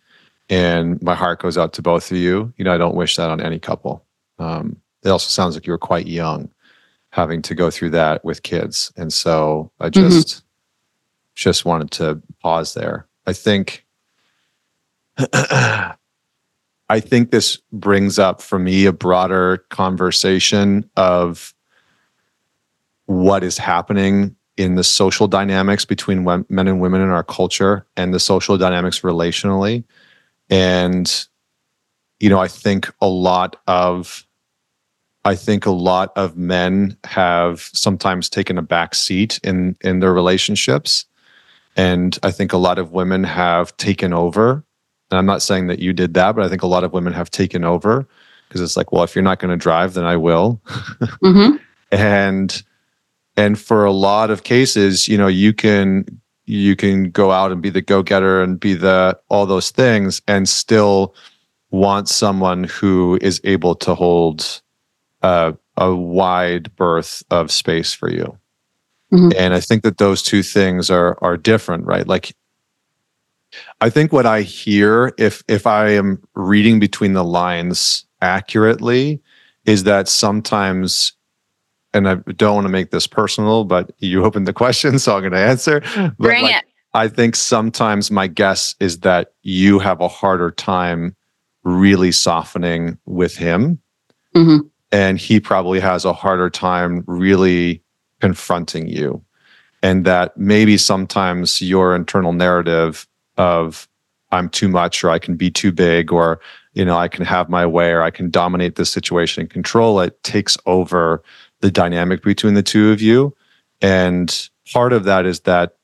And 0.48 1.00
my 1.02 1.14
heart 1.14 1.42
goes 1.42 1.58
out 1.58 1.74
to 1.74 1.82
both 1.82 2.10
of 2.10 2.16
you. 2.16 2.54
You 2.56 2.64
know, 2.64 2.72
I 2.72 2.78
don't 2.78 2.94
wish 2.94 3.16
that 3.16 3.28
on 3.28 3.42
any 3.42 3.58
couple. 3.58 4.06
Um, 4.40 4.76
it 5.02 5.08
also 5.08 5.28
sounds 5.28 5.54
like 5.54 5.66
you 5.66 5.72
were 5.72 5.78
quite 5.78 6.06
young 6.06 6.50
having 7.10 7.42
to 7.42 7.54
go 7.54 7.70
through 7.70 7.90
that 7.90 8.24
with 8.24 8.42
kids. 8.42 8.92
And 8.96 9.12
so 9.12 9.70
I 9.80 9.90
mm-hmm. 9.90 10.08
just 10.08 10.28
mm-hmm. 10.28 10.44
just 11.34 11.64
wanted 11.64 11.90
to 11.92 12.22
pause 12.40 12.74
there. 12.74 13.06
I 13.26 13.32
think 13.32 13.84
I 16.90 16.98
think 16.98 17.30
this 17.30 17.58
brings 17.72 18.18
up 18.18 18.42
for 18.42 18.58
me 18.58 18.86
a 18.86 18.92
broader 18.92 19.58
conversation 19.68 20.88
of 20.96 21.54
what 23.06 23.44
is 23.44 23.58
happening 23.58 24.34
in 24.56 24.74
the 24.74 24.84
social 24.84 25.26
dynamics 25.26 25.84
between 25.84 26.24
men 26.24 26.68
and 26.68 26.80
women 26.80 27.00
in 27.00 27.08
our 27.08 27.22
culture 27.22 27.86
and 27.96 28.12
the 28.12 28.20
social 28.20 28.58
dynamics 28.58 29.00
relationally. 29.00 29.84
And, 30.48 31.26
you 32.18 32.28
know, 32.28 32.40
I 32.40 32.48
think 32.48 32.92
a 33.00 33.08
lot 33.08 33.56
of 33.66 34.26
I 35.24 35.34
think 35.34 35.66
a 35.66 35.70
lot 35.70 36.12
of 36.16 36.36
men 36.36 36.96
have 37.04 37.68
sometimes 37.72 38.30
taken 38.30 38.56
a 38.58 38.62
back 38.62 38.94
seat 38.94 39.38
in 39.42 39.76
in 39.82 40.00
their 40.00 40.12
relationships. 40.12 41.04
And 41.76 42.18
I 42.22 42.30
think 42.30 42.52
a 42.52 42.58
lot 42.58 42.78
of 42.78 42.92
women 42.92 43.24
have 43.24 43.76
taken 43.76 44.12
over. 44.12 44.64
And 45.10 45.18
I'm 45.18 45.26
not 45.26 45.42
saying 45.42 45.66
that 45.68 45.78
you 45.78 45.92
did 45.92 46.14
that, 46.14 46.34
but 46.34 46.44
I 46.44 46.48
think 46.48 46.62
a 46.62 46.66
lot 46.66 46.84
of 46.84 46.92
women 46.92 47.12
have 47.12 47.30
taken 47.30 47.64
over 47.64 48.06
because 48.48 48.60
it's 48.60 48.76
like, 48.76 48.92
well, 48.92 49.04
if 49.04 49.14
you're 49.14 49.22
not 49.22 49.38
going 49.38 49.50
to 49.50 49.56
drive, 49.56 49.94
then 49.94 50.04
I 50.04 50.16
will. 50.16 50.60
Mm-hmm. 51.22 51.56
and 51.92 52.62
and 53.36 53.58
for 53.58 53.84
a 53.84 53.92
lot 53.92 54.30
of 54.30 54.42
cases, 54.42 55.06
you 55.06 55.16
know, 55.16 55.28
you 55.28 55.52
can 55.52 56.20
you 56.46 56.74
can 56.76 57.10
go 57.10 57.30
out 57.30 57.52
and 57.52 57.62
be 57.62 57.70
the 57.70 57.82
go-getter 57.82 58.42
and 58.42 58.58
be 58.58 58.74
the 58.74 59.18
all 59.28 59.46
those 59.46 59.70
things 59.70 60.20
and 60.26 60.48
still 60.48 61.14
want 61.70 62.08
someone 62.08 62.64
who 62.64 63.18
is 63.22 63.40
able 63.44 63.74
to 63.76 63.94
hold 63.94 64.60
uh, 65.22 65.52
a 65.76 65.94
wide 65.94 66.74
berth 66.76 67.22
of 67.30 67.50
space 67.50 67.92
for 67.92 68.10
you. 68.10 68.38
Mm-hmm. 69.12 69.30
And 69.36 69.54
I 69.54 69.60
think 69.60 69.82
that 69.82 69.98
those 69.98 70.22
two 70.22 70.42
things 70.42 70.90
are 70.90 71.18
are 71.20 71.36
different, 71.36 71.84
right? 71.84 72.06
Like 72.06 72.34
I 73.80 73.90
think 73.90 74.12
what 74.12 74.26
I 74.26 74.42
hear 74.42 75.12
if 75.18 75.42
if 75.48 75.66
I 75.66 75.90
am 75.90 76.22
reading 76.34 76.78
between 76.78 77.14
the 77.14 77.24
lines 77.24 78.04
accurately 78.22 79.20
is 79.64 79.84
that 79.84 80.06
sometimes 80.06 81.12
and 81.92 82.08
I 82.08 82.14
don't 82.14 82.54
want 82.54 82.66
to 82.66 82.72
make 82.72 82.92
this 82.92 83.08
personal, 83.08 83.64
but 83.64 83.90
you 83.98 84.24
opened 84.24 84.46
the 84.46 84.52
question, 84.52 84.98
so 85.00 85.16
I'm 85.16 85.22
going 85.22 85.32
to 85.32 85.38
answer. 85.38 85.80
Bring 86.18 86.44
like, 86.44 86.56
it. 86.56 86.64
I 86.94 87.08
think 87.08 87.34
sometimes 87.34 88.10
my 88.10 88.28
guess 88.28 88.76
is 88.78 89.00
that 89.00 89.32
you 89.42 89.80
have 89.80 90.00
a 90.00 90.08
harder 90.08 90.52
time 90.52 91.16
really 91.64 92.12
softening 92.12 92.96
with 93.06 93.36
him. 93.36 93.80
Mm-hmm 94.36 94.68
and 94.92 95.18
he 95.18 95.40
probably 95.40 95.80
has 95.80 96.04
a 96.04 96.12
harder 96.12 96.50
time 96.50 97.04
really 97.06 97.82
confronting 98.20 98.88
you. 98.88 99.22
And 99.82 100.04
that 100.04 100.36
maybe 100.36 100.76
sometimes 100.76 101.62
your 101.62 101.94
internal 101.94 102.32
narrative 102.32 103.06
of 103.36 103.88
i'm 104.32 104.48
too 104.48 104.68
much 104.68 105.02
or 105.02 105.10
i 105.10 105.18
can 105.18 105.34
be 105.34 105.50
too 105.50 105.72
big 105.72 106.12
or 106.12 106.40
you 106.74 106.84
know 106.84 106.98
i 106.98 107.08
can 107.08 107.24
have 107.24 107.48
my 107.48 107.64
way 107.64 107.90
or 107.90 108.02
i 108.02 108.10
can 108.10 108.28
dominate 108.28 108.74
this 108.74 108.90
situation 108.90 109.40
and 109.40 109.50
control 109.50 109.98
it 110.00 110.22
takes 110.22 110.58
over 110.66 111.22
the 111.60 111.70
dynamic 111.70 112.22
between 112.22 112.54
the 112.54 112.62
two 112.62 112.90
of 112.90 113.00
you. 113.00 113.34
And 113.80 114.48
part 114.72 114.92
of 114.92 115.04
that 115.04 115.26
is 115.26 115.40
that 115.40 115.76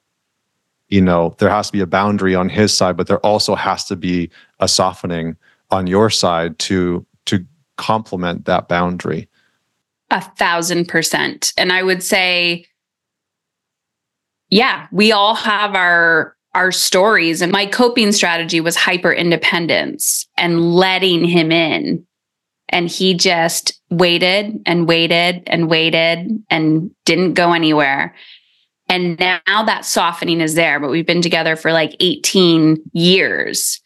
you 0.88 1.00
know 1.00 1.34
there 1.38 1.50
has 1.50 1.68
to 1.68 1.72
be 1.72 1.80
a 1.80 1.86
boundary 1.86 2.34
on 2.34 2.48
his 2.48 2.72
side 2.76 2.96
but 2.96 3.08
there 3.08 3.18
also 3.18 3.56
has 3.56 3.84
to 3.84 3.96
be 3.96 4.30
a 4.60 4.68
softening 4.68 5.36
on 5.70 5.88
your 5.88 6.10
side 6.10 6.56
to 6.60 7.04
complement 7.76 8.44
that 8.46 8.68
boundary? 8.68 9.28
A 10.10 10.20
thousand 10.20 10.86
percent. 10.86 11.52
And 11.56 11.72
I 11.72 11.82
would 11.82 12.02
say, 12.02 12.66
yeah, 14.50 14.86
we 14.92 15.12
all 15.12 15.34
have 15.34 15.74
our 15.74 16.36
our 16.56 16.72
stories 16.72 17.42
and 17.42 17.52
my 17.52 17.66
coping 17.66 18.12
strategy 18.12 18.60
was 18.62 18.76
hyper 18.76 19.12
independence 19.12 20.26
and 20.38 20.74
letting 20.74 21.22
him 21.22 21.52
in 21.52 22.04
and 22.70 22.88
he 22.88 23.12
just 23.12 23.78
waited 23.90 24.58
and 24.64 24.88
waited 24.88 25.42
and 25.46 25.68
waited 25.68 26.42
and 26.48 26.90
didn't 27.04 27.34
go 27.34 27.52
anywhere 27.52 28.14
and 28.88 29.18
now 29.18 29.38
that 29.66 29.84
softening 29.84 30.40
is 30.40 30.54
there 30.54 30.80
but 30.80 30.88
we've 30.88 31.06
been 31.06 31.20
together 31.20 31.56
for 31.56 31.72
like 31.72 31.94
18 32.00 32.78
years 32.94 33.78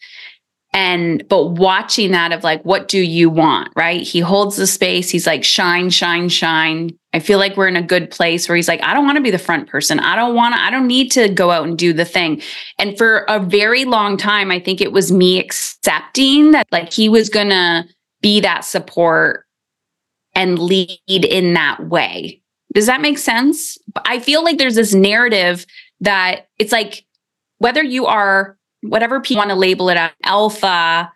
and, 0.73 1.27
but 1.27 1.47
watching 1.47 2.11
that 2.11 2.31
of 2.31 2.43
like, 2.43 2.63
what 2.63 2.87
do 2.87 2.99
you 2.99 3.29
want? 3.29 3.69
Right. 3.75 4.01
He 4.01 4.19
holds 4.21 4.55
the 4.55 4.67
space. 4.67 5.09
He's 5.09 5.27
like, 5.27 5.43
shine, 5.43 5.89
shine, 5.89 6.29
shine. 6.29 6.91
I 7.13 7.19
feel 7.19 7.39
like 7.39 7.57
we're 7.57 7.67
in 7.67 7.75
a 7.75 7.81
good 7.81 8.09
place 8.09 8.47
where 8.47 8.55
he's 8.55 8.69
like, 8.69 8.81
I 8.81 8.93
don't 8.93 9.05
want 9.05 9.17
to 9.17 9.23
be 9.23 9.31
the 9.31 9.37
front 9.37 9.67
person. 9.67 9.99
I 9.99 10.15
don't 10.15 10.33
want 10.33 10.55
to, 10.55 10.61
I 10.61 10.71
don't 10.71 10.87
need 10.87 11.11
to 11.11 11.27
go 11.27 11.51
out 11.51 11.67
and 11.67 11.77
do 11.77 11.91
the 11.91 12.05
thing. 12.05 12.41
And 12.79 12.97
for 12.97 13.25
a 13.27 13.39
very 13.39 13.83
long 13.83 14.15
time, 14.15 14.49
I 14.49 14.61
think 14.61 14.79
it 14.79 14.93
was 14.93 15.11
me 15.11 15.39
accepting 15.39 16.51
that 16.51 16.67
like 16.71 16.93
he 16.93 17.09
was 17.09 17.27
going 17.29 17.49
to 17.49 17.85
be 18.21 18.39
that 18.39 18.63
support 18.63 19.45
and 20.33 20.57
lead 20.57 20.99
in 21.07 21.53
that 21.53 21.89
way. 21.89 22.41
Does 22.73 22.85
that 22.85 23.01
make 23.01 23.17
sense? 23.17 23.77
I 24.05 24.19
feel 24.19 24.41
like 24.43 24.57
there's 24.57 24.75
this 24.75 24.93
narrative 24.93 25.65
that 25.99 26.47
it's 26.57 26.71
like 26.71 27.05
whether 27.57 27.83
you 27.83 28.05
are 28.05 28.57
whatever 28.81 29.19
people 29.21 29.39
want 29.39 29.49
to 29.49 29.55
label 29.55 29.89
it 29.89 29.97
as 29.97 30.11
alpha, 30.23 31.11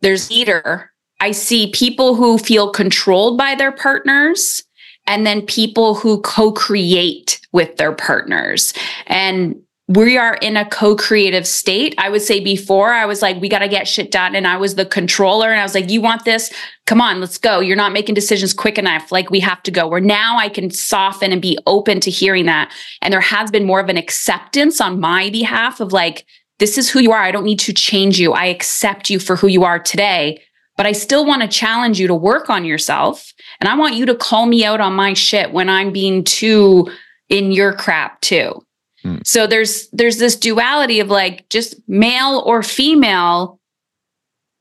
there's 0.00 0.30
leader. 0.30 0.90
I 1.20 1.32
see 1.32 1.70
people 1.70 2.14
who 2.14 2.38
feel 2.38 2.70
controlled 2.70 3.36
by 3.36 3.54
their 3.54 3.72
partners 3.72 4.62
and 5.06 5.26
then 5.26 5.42
people 5.42 5.94
who 5.94 6.20
co-create 6.22 7.40
with 7.52 7.76
their 7.76 7.92
partners. 7.92 8.72
And 9.06 9.56
we 9.88 10.16
are 10.16 10.34
in 10.36 10.56
a 10.56 10.68
co-creative 10.70 11.46
state. 11.46 11.96
I 11.98 12.10
would 12.10 12.22
say 12.22 12.38
before 12.38 12.92
I 12.92 13.06
was 13.06 13.22
like, 13.22 13.40
we 13.40 13.48
got 13.48 13.58
to 13.58 13.68
get 13.68 13.88
shit 13.88 14.12
done. 14.12 14.36
And 14.36 14.46
I 14.46 14.56
was 14.56 14.76
the 14.76 14.86
controller 14.86 15.50
and 15.50 15.58
I 15.58 15.64
was 15.64 15.74
like, 15.74 15.90
you 15.90 16.00
want 16.00 16.24
this? 16.24 16.52
Come 16.86 17.00
on, 17.00 17.18
let's 17.18 17.38
go. 17.38 17.58
You're 17.58 17.76
not 17.76 17.92
making 17.92 18.14
decisions 18.14 18.54
quick 18.54 18.78
enough. 18.78 19.10
Like 19.10 19.30
we 19.30 19.40
have 19.40 19.62
to 19.64 19.72
go. 19.72 19.88
Where 19.88 20.00
now 20.00 20.38
I 20.38 20.48
can 20.48 20.70
soften 20.70 21.32
and 21.32 21.42
be 21.42 21.58
open 21.66 21.98
to 22.00 22.10
hearing 22.10 22.46
that. 22.46 22.72
And 23.02 23.12
there 23.12 23.20
has 23.20 23.50
been 23.50 23.66
more 23.66 23.80
of 23.80 23.88
an 23.88 23.96
acceptance 23.96 24.80
on 24.80 25.00
my 25.00 25.28
behalf 25.30 25.80
of 25.80 25.92
like, 25.92 26.24
this 26.60 26.78
is 26.78 26.88
who 26.88 27.00
you 27.00 27.10
are. 27.10 27.22
I 27.22 27.32
don't 27.32 27.44
need 27.44 27.58
to 27.60 27.72
change 27.72 28.20
you. 28.20 28.32
I 28.32 28.46
accept 28.46 29.10
you 29.10 29.18
for 29.18 29.34
who 29.34 29.48
you 29.48 29.64
are 29.64 29.78
today, 29.78 30.40
but 30.76 30.86
I 30.86 30.92
still 30.92 31.26
want 31.26 31.42
to 31.42 31.48
challenge 31.48 31.98
you 31.98 32.06
to 32.06 32.14
work 32.14 32.48
on 32.48 32.64
yourself. 32.64 33.32
And 33.60 33.68
I 33.68 33.74
want 33.74 33.96
you 33.96 34.06
to 34.06 34.14
call 34.14 34.46
me 34.46 34.64
out 34.64 34.80
on 34.80 34.94
my 34.94 35.14
shit 35.14 35.52
when 35.52 35.68
I'm 35.68 35.92
being 35.92 36.22
too 36.22 36.88
in 37.28 37.50
your 37.50 37.72
crap 37.72 38.20
too. 38.20 38.62
Hmm. 39.02 39.18
So 39.24 39.46
there's 39.46 39.88
there's 39.90 40.18
this 40.18 40.36
duality 40.36 41.00
of 41.00 41.08
like 41.08 41.48
just 41.48 41.76
male 41.88 42.42
or 42.46 42.62
female 42.62 43.58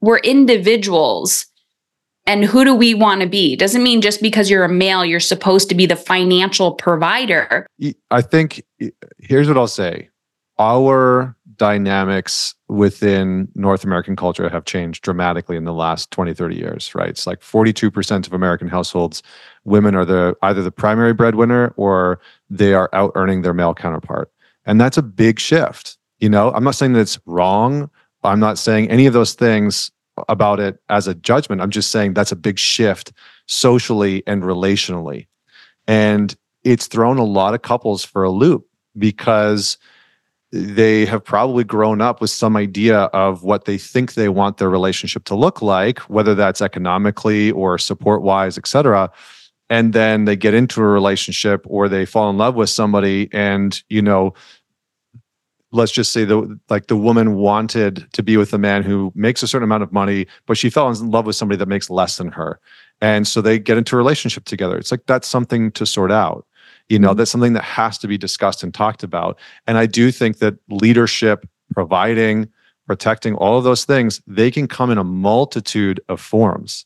we're 0.01 0.19
individuals 0.19 1.45
and 2.25 2.43
who 2.43 2.63
do 2.63 2.73
we 2.73 2.93
want 2.93 3.21
to 3.21 3.27
be 3.27 3.55
doesn't 3.55 3.83
mean 3.83 4.01
just 4.01 4.21
because 4.21 4.49
you're 4.49 4.63
a 4.63 4.69
male 4.69 5.03
you're 5.03 5.19
supposed 5.19 5.69
to 5.69 5.75
be 5.75 5.85
the 5.85 5.95
financial 5.95 6.73
provider 6.73 7.67
i 8.11 8.21
think 8.21 8.63
here's 9.17 9.47
what 9.47 9.57
i'll 9.57 9.67
say 9.67 10.09
our 10.57 11.35
dynamics 11.59 12.55
within 12.67 13.47
North 13.53 13.83
American 13.83 14.15
culture 14.15 14.49
have 14.49 14.65
changed 14.65 15.03
dramatically 15.03 15.55
in 15.55 15.65
the 15.65 15.73
last 15.73 16.09
20, 16.09 16.33
30 16.33 16.55
years, 16.55 16.95
right? 16.95 17.09
It's 17.09 17.27
like 17.27 17.41
42% 17.41 18.25
of 18.25 18.33
American 18.33 18.67
households, 18.67 19.21
women 19.65 19.93
are 19.93 20.05
the 20.05 20.35
either 20.41 20.63
the 20.63 20.71
primary 20.71 21.13
breadwinner 21.13 21.73
or 21.77 22.19
they 22.49 22.73
are 22.73 22.89
out 22.93 23.11
earning 23.13 23.43
their 23.43 23.53
male 23.53 23.75
counterpart. 23.75 24.31
And 24.65 24.81
that's 24.81 24.97
a 24.97 25.03
big 25.03 25.39
shift. 25.39 25.97
You 26.19 26.29
know, 26.29 26.51
I'm 26.51 26.63
not 26.63 26.75
saying 26.75 26.93
that 26.93 27.01
it's 27.01 27.19
wrong. 27.27 27.89
I'm 28.23 28.39
not 28.39 28.57
saying 28.57 28.89
any 28.89 29.05
of 29.05 29.13
those 29.13 29.33
things 29.33 29.91
about 30.27 30.59
it 30.59 30.79
as 30.89 31.07
a 31.07 31.13
judgment. 31.13 31.61
I'm 31.61 31.69
just 31.69 31.91
saying 31.91 32.13
that's 32.13 32.31
a 32.31 32.35
big 32.35 32.57
shift 32.57 33.13
socially 33.47 34.23
and 34.25 34.43
relationally. 34.43 35.27
And 35.87 36.35
it's 36.63 36.87
thrown 36.87 37.17
a 37.17 37.23
lot 37.23 37.53
of 37.53 37.61
couples 37.61 38.03
for 38.03 38.23
a 38.23 38.29
loop 38.29 38.65
because 38.97 39.77
they 40.51 41.05
have 41.05 41.23
probably 41.23 41.63
grown 41.63 42.01
up 42.01 42.21
with 42.21 42.31
some 42.31 42.55
idea 42.55 43.01
of 43.13 43.43
what 43.43 43.65
they 43.65 43.77
think 43.77 44.13
they 44.13 44.29
want 44.29 44.57
their 44.57 44.69
relationship 44.69 45.23
to 45.25 45.35
look 45.35 45.61
like 45.61 45.99
whether 46.09 46.33
that's 46.33 46.61
economically 46.61 47.51
or 47.51 47.77
support 47.77 48.21
wise 48.21 48.57
et 48.57 48.67
cetera. 48.67 49.11
And 49.69 49.93
then 49.93 50.25
they 50.25 50.35
get 50.35 50.55
into 50.55 50.81
a 50.81 50.87
relationship 50.87 51.63
or 51.67 51.87
they 51.87 52.05
fall 52.05 52.29
in 52.31 52.37
love 52.37 52.55
with 52.55 52.69
somebody 52.69 53.29
and 53.31 53.81
you 53.89 54.01
know 54.01 54.33
let's 55.71 55.91
just 55.91 56.11
say 56.11 56.25
the 56.25 56.59
like 56.69 56.87
the 56.87 56.97
woman 56.97 57.35
wanted 57.35 58.11
to 58.13 58.23
be 58.23 58.35
with 58.35 58.51
a 58.51 58.57
man 58.57 58.81
who 58.81 59.11
makes 59.13 59.43
a 59.43 59.47
certain 59.47 59.63
amount 59.63 59.83
of 59.83 59.91
money 59.91 60.25
but 60.47 60.57
she 60.57 60.71
fell 60.71 60.89
in 60.89 61.11
love 61.11 61.27
with 61.27 61.35
somebody 61.35 61.57
that 61.57 61.67
makes 61.67 61.89
less 61.89 62.17
than 62.17 62.31
her. 62.31 62.59
And 63.01 63.27
so 63.27 63.39
they 63.41 63.59
get 63.59 63.77
into 63.77 63.95
a 63.95 63.97
relationship 63.97 64.45
together. 64.45 64.77
It's 64.77 64.91
like 64.91 65.05
that's 65.05 65.27
something 65.27 65.71
to 65.73 65.85
sort 65.85 66.11
out 66.11 66.45
you 66.89 66.99
know 66.99 67.13
that's 67.13 67.31
something 67.31 67.53
that 67.53 67.63
has 67.63 67.97
to 67.99 68.07
be 68.07 68.17
discussed 68.17 68.63
and 68.63 68.73
talked 68.73 69.03
about. 69.03 69.39
And 69.67 69.77
i 69.77 69.85
do 69.85 70.11
think 70.11 70.39
that 70.39 70.55
leadership 70.69 71.47
providing 71.73 72.49
protecting 72.87 73.35
all 73.35 73.57
of 73.57 73.63
those 73.63 73.85
things 73.85 74.19
they 74.25 74.49
can 74.49 74.67
come 74.67 74.89
in 74.89 74.97
a 74.97 75.03
multitude 75.03 76.01
of 76.09 76.19
forms. 76.19 76.85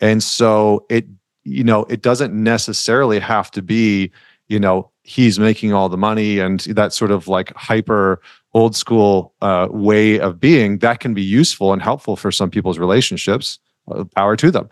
And 0.00 0.22
so 0.22 0.86
it 0.88 1.06
you 1.44 1.64
know 1.64 1.84
it 1.84 2.02
doesn't 2.02 2.32
necessarily 2.32 3.18
have 3.18 3.50
to 3.50 3.62
be 3.62 4.12
you 4.48 4.60
know 4.60 4.90
he's 5.02 5.38
making 5.38 5.72
all 5.72 5.88
the 5.88 5.96
money 5.96 6.38
and 6.38 6.60
that 6.60 6.92
sort 6.92 7.10
of 7.10 7.26
like 7.26 7.52
hyper 7.56 8.20
old 8.54 8.76
school 8.76 9.34
uh, 9.40 9.66
way 9.70 10.20
of 10.20 10.38
being 10.38 10.78
that 10.78 11.00
can 11.00 11.14
be 11.14 11.22
useful 11.22 11.72
and 11.72 11.82
helpful 11.82 12.16
for 12.16 12.30
some 12.30 12.50
people's 12.50 12.78
relationships 12.78 13.58
uh, 13.90 14.04
power 14.14 14.36
to 14.36 14.50
them. 14.50 14.68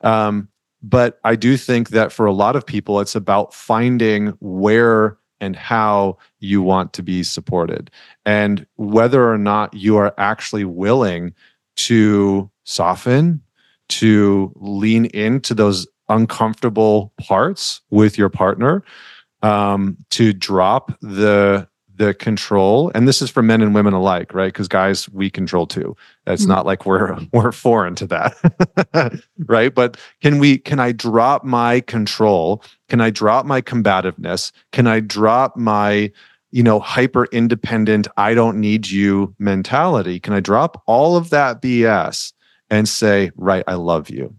Um, 0.00 0.48
but 0.82 1.20
I 1.24 1.36
do 1.36 1.56
think 1.56 1.90
that 1.90 2.12
for 2.12 2.26
a 2.26 2.32
lot 2.32 2.56
of 2.56 2.66
people, 2.66 3.00
it's 3.00 3.14
about 3.14 3.54
finding 3.54 4.28
where 4.40 5.18
and 5.40 5.56
how 5.56 6.18
you 6.38 6.62
want 6.62 6.92
to 6.92 7.02
be 7.02 7.22
supported 7.22 7.90
and 8.24 8.64
whether 8.76 9.28
or 9.28 9.38
not 9.38 9.74
you 9.74 9.96
are 9.96 10.14
actually 10.16 10.64
willing 10.64 11.34
to 11.76 12.48
soften, 12.64 13.42
to 13.88 14.52
lean 14.56 15.06
into 15.06 15.52
those 15.54 15.86
uncomfortable 16.08 17.12
parts 17.18 17.80
with 17.90 18.16
your 18.16 18.28
partner 18.28 18.84
um, 19.42 19.96
to 20.10 20.32
drop 20.32 20.96
the 21.00 21.66
the 22.02 22.12
control 22.12 22.90
and 22.96 23.06
this 23.06 23.22
is 23.22 23.30
for 23.30 23.42
men 23.42 23.62
and 23.62 23.74
women 23.76 23.94
alike 23.94 24.34
right? 24.34 24.52
Because 24.52 24.66
guys 24.66 25.08
we 25.10 25.30
control 25.30 25.68
too. 25.68 25.96
It's 26.26 26.42
mm-hmm. 26.42 26.50
not 26.50 26.66
like 26.66 26.84
we're 26.84 27.16
we're 27.32 27.52
foreign 27.52 27.94
to 27.96 28.06
that 28.08 29.22
right? 29.46 29.72
But 29.72 29.96
can 30.20 30.38
we 30.38 30.58
can 30.58 30.80
i 30.80 30.90
drop 30.90 31.44
my 31.44 31.80
control? 31.80 32.64
Can 32.88 33.00
i 33.00 33.10
drop 33.10 33.46
my 33.46 33.60
combativeness? 33.60 34.50
Can 34.72 34.88
i 34.88 34.98
drop 34.98 35.56
my 35.56 36.10
you 36.50 36.62
know 36.64 36.80
hyper 36.80 37.26
independent 37.26 38.08
i 38.16 38.34
don't 38.34 38.58
need 38.58 38.90
you 38.90 39.32
mentality? 39.38 40.18
Can 40.18 40.32
i 40.32 40.40
drop 40.40 40.82
all 40.86 41.16
of 41.16 41.30
that 41.30 41.62
bs 41.62 42.32
and 42.68 42.88
say 42.88 43.30
right 43.36 43.62
i 43.68 43.74
love 43.74 44.10
you. 44.10 44.34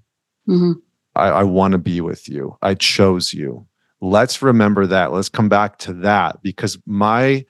Mm-hmm. 0.49 0.73
i, 1.15 1.27
I 1.29 1.43
want 1.43 1.71
to 1.71 1.77
be 1.77 2.01
with 2.01 2.27
you. 2.27 2.57
I 2.61 2.73
chose 2.73 3.33
you. 3.33 3.65
Let's 4.01 4.41
remember 4.41 4.85
that. 4.87 5.13
Let's 5.13 5.29
come 5.29 5.47
back 5.47 5.77
to 5.79 5.93
that 5.93 6.43
because 6.43 6.77
my 6.85 7.45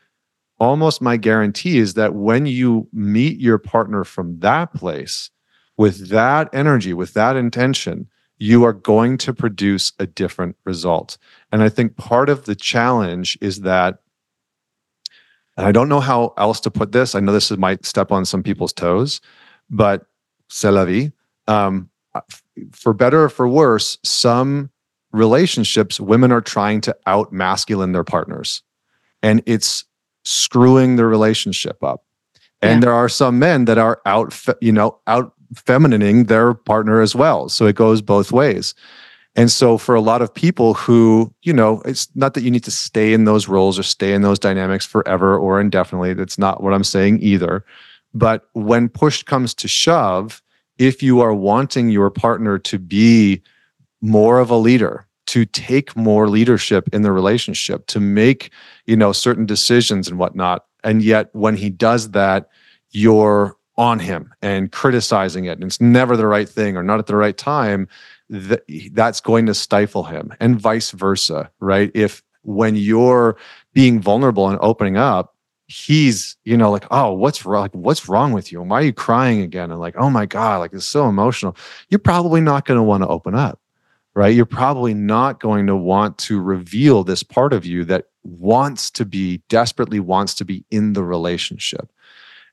almost 0.63 1.01
my 1.01 1.17
guarantee 1.17 1.77
is 1.77 1.93
that 1.95 2.15
when 2.15 2.45
you 2.45 2.87
meet 2.93 3.39
your 3.39 3.57
partner 3.57 4.03
from 4.03 4.39
that 4.39 4.73
place 4.73 5.29
with 5.77 6.09
that 6.09 6.49
energy, 6.53 6.93
with 6.93 7.13
that 7.13 7.35
intention, 7.35 8.07
you 8.37 8.63
are 8.63 8.73
going 8.73 9.17
to 9.17 9.33
produce 9.33 9.91
a 9.99 10.05
different 10.05 10.55
result. 10.65 11.17
And 11.51 11.61
I 11.61 11.69
think 11.69 11.97
part 11.97 12.29
of 12.29 12.45
the 12.45 12.55
challenge 12.55 13.37
is 13.41 13.61
that, 13.61 13.99
and 15.57 15.65
I 15.65 15.71
don't 15.71 15.89
know 15.89 15.99
how 15.99 16.33
else 16.37 16.59
to 16.61 16.71
put 16.71 16.91
this. 16.91 17.13
I 17.13 17.19
know 17.19 17.31
this 17.31 17.51
might 17.51 17.85
step 17.85 18.11
on 18.11 18.25
some 18.25 18.41
people's 18.41 18.73
toes, 18.73 19.21
but 19.69 20.05
c'est 20.49 20.71
la 20.71 20.85
vie. 20.85 21.11
Um, 21.47 21.89
for 22.71 22.93
better 22.93 23.23
or 23.23 23.29
for 23.29 23.47
worse, 23.47 23.97
some 24.03 24.69
relationships, 25.11 25.99
women 25.99 26.31
are 26.31 26.41
trying 26.41 26.81
to 26.81 26.95
out 27.05 27.31
masculine 27.31 27.91
their 27.91 28.03
partners. 28.03 28.63
And 29.21 29.41
it's 29.45 29.85
screwing 30.23 30.95
the 30.95 31.05
relationship 31.05 31.83
up. 31.83 32.03
And 32.61 32.77
yeah. 32.77 32.85
there 32.85 32.93
are 32.93 33.09
some 33.09 33.39
men 33.39 33.65
that 33.65 33.77
are 33.77 34.01
out, 34.05 34.39
you 34.61 34.71
know, 34.71 34.99
out 35.07 35.33
feminining 35.53 36.27
their 36.27 36.53
partner 36.53 37.01
as 37.01 37.15
well. 37.15 37.49
So 37.49 37.65
it 37.65 37.75
goes 37.75 38.01
both 38.01 38.31
ways. 38.31 38.73
And 39.35 39.51
so 39.51 39.77
for 39.77 39.95
a 39.95 40.01
lot 40.01 40.21
of 40.21 40.33
people 40.33 40.75
who, 40.75 41.33
you 41.41 41.53
know, 41.53 41.81
it's 41.85 42.07
not 42.15 42.35
that 42.35 42.43
you 42.43 42.51
need 42.51 42.63
to 42.65 42.71
stay 42.71 43.13
in 43.13 43.25
those 43.25 43.47
roles 43.47 43.79
or 43.79 43.83
stay 43.83 44.13
in 44.13 44.21
those 44.21 44.37
dynamics 44.39 44.85
forever 44.85 45.37
or 45.37 45.59
indefinitely. 45.59 46.13
That's 46.13 46.37
not 46.37 46.61
what 46.61 46.73
I'm 46.73 46.83
saying 46.83 47.21
either. 47.21 47.65
But 48.13 48.47
when 48.53 48.89
push 48.89 49.23
comes 49.23 49.53
to 49.55 49.67
shove, 49.67 50.41
if 50.77 51.01
you 51.01 51.21
are 51.21 51.33
wanting 51.33 51.89
your 51.89 52.11
partner 52.11 52.59
to 52.59 52.77
be 52.77 53.41
more 54.01 54.39
of 54.39 54.51
a 54.51 54.55
leader 54.55 55.07
to 55.27 55.45
take 55.45 55.95
more 55.95 56.27
leadership 56.27 56.89
in 56.93 57.01
the 57.01 57.11
relationship 57.11 57.85
to 57.87 57.99
make 57.99 58.51
you 58.85 58.95
know 58.95 59.11
certain 59.11 59.45
decisions 59.45 60.07
and 60.07 60.17
whatnot. 60.19 60.65
And 60.83 61.01
yet 61.01 61.29
when 61.33 61.55
he 61.55 61.69
does 61.69 62.11
that 62.11 62.49
you're 62.93 63.57
on 63.75 63.99
him 63.99 64.31
and 64.41 64.71
criticizing 64.71 65.45
it. 65.45 65.53
And 65.53 65.63
it's 65.63 65.81
never 65.81 66.15
the 66.15 66.27
right 66.27 66.47
thing 66.47 66.77
or 66.77 66.83
not 66.83 66.99
at 66.99 67.07
the 67.07 67.15
right 67.15 67.37
time 67.37 67.87
that, 68.29 68.63
that's 68.93 69.19
going 69.19 69.47
to 69.47 69.53
stifle 69.53 70.03
him 70.03 70.33
and 70.39 70.59
vice 70.59 70.91
versa 70.91 71.49
right? 71.59 71.91
If 71.93 72.23
when 72.43 72.75
you're 72.75 73.37
being 73.73 73.99
vulnerable 73.99 74.49
and 74.49 74.59
opening 74.61 74.97
up 74.97 75.35
he's 75.67 76.35
you 76.43 76.57
know 76.57 76.69
like 76.69 76.85
oh 76.91 77.13
what's 77.13 77.45
wrong 77.45 77.61
like 77.61 77.73
what's 77.73 78.07
wrong 78.07 78.31
with 78.31 78.51
you? 78.51 78.61
And 78.61 78.69
why 78.69 78.81
are 78.81 78.85
you 78.85 78.93
crying 78.93 79.41
again? 79.41 79.71
And 79.71 79.79
like 79.79 79.95
oh 79.97 80.09
my 80.09 80.25
god 80.25 80.59
like 80.59 80.73
it's 80.73 80.85
so 80.85 81.07
emotional. 81.07 81.55
You're 81.89 81.99
probably 81.99 82.41
not 82.41 82.65
going 82.65 82.77
to 82.77 82.83
want 82.83 83.01
to 83.01 83.07
open 83.07 83.33
up 83.33 83.59
right? 84.15 84.33
You're 84.35 84.45
probably 84.45 84.93
not 84.93 85.39
going 85.39 85.67
to 85.67 85.75
want 85.75 86.17
to 86.19 86.39
reveal 86.39 87.03
this 87.03 87.23
part 87.23 87.53
of 87.53 87.65
you 87.65 87.83
that 87.85 88.05
wants 88.23 88.89
to 88.91 89.05
be 89.05 89.41
desperately 89.49 89.99
wants 89.99 90.33
to 90.35 90.45
be 90.45 90.65
in 90.71 90.93
the 90.93 91.03
relationship. 91.03 91.91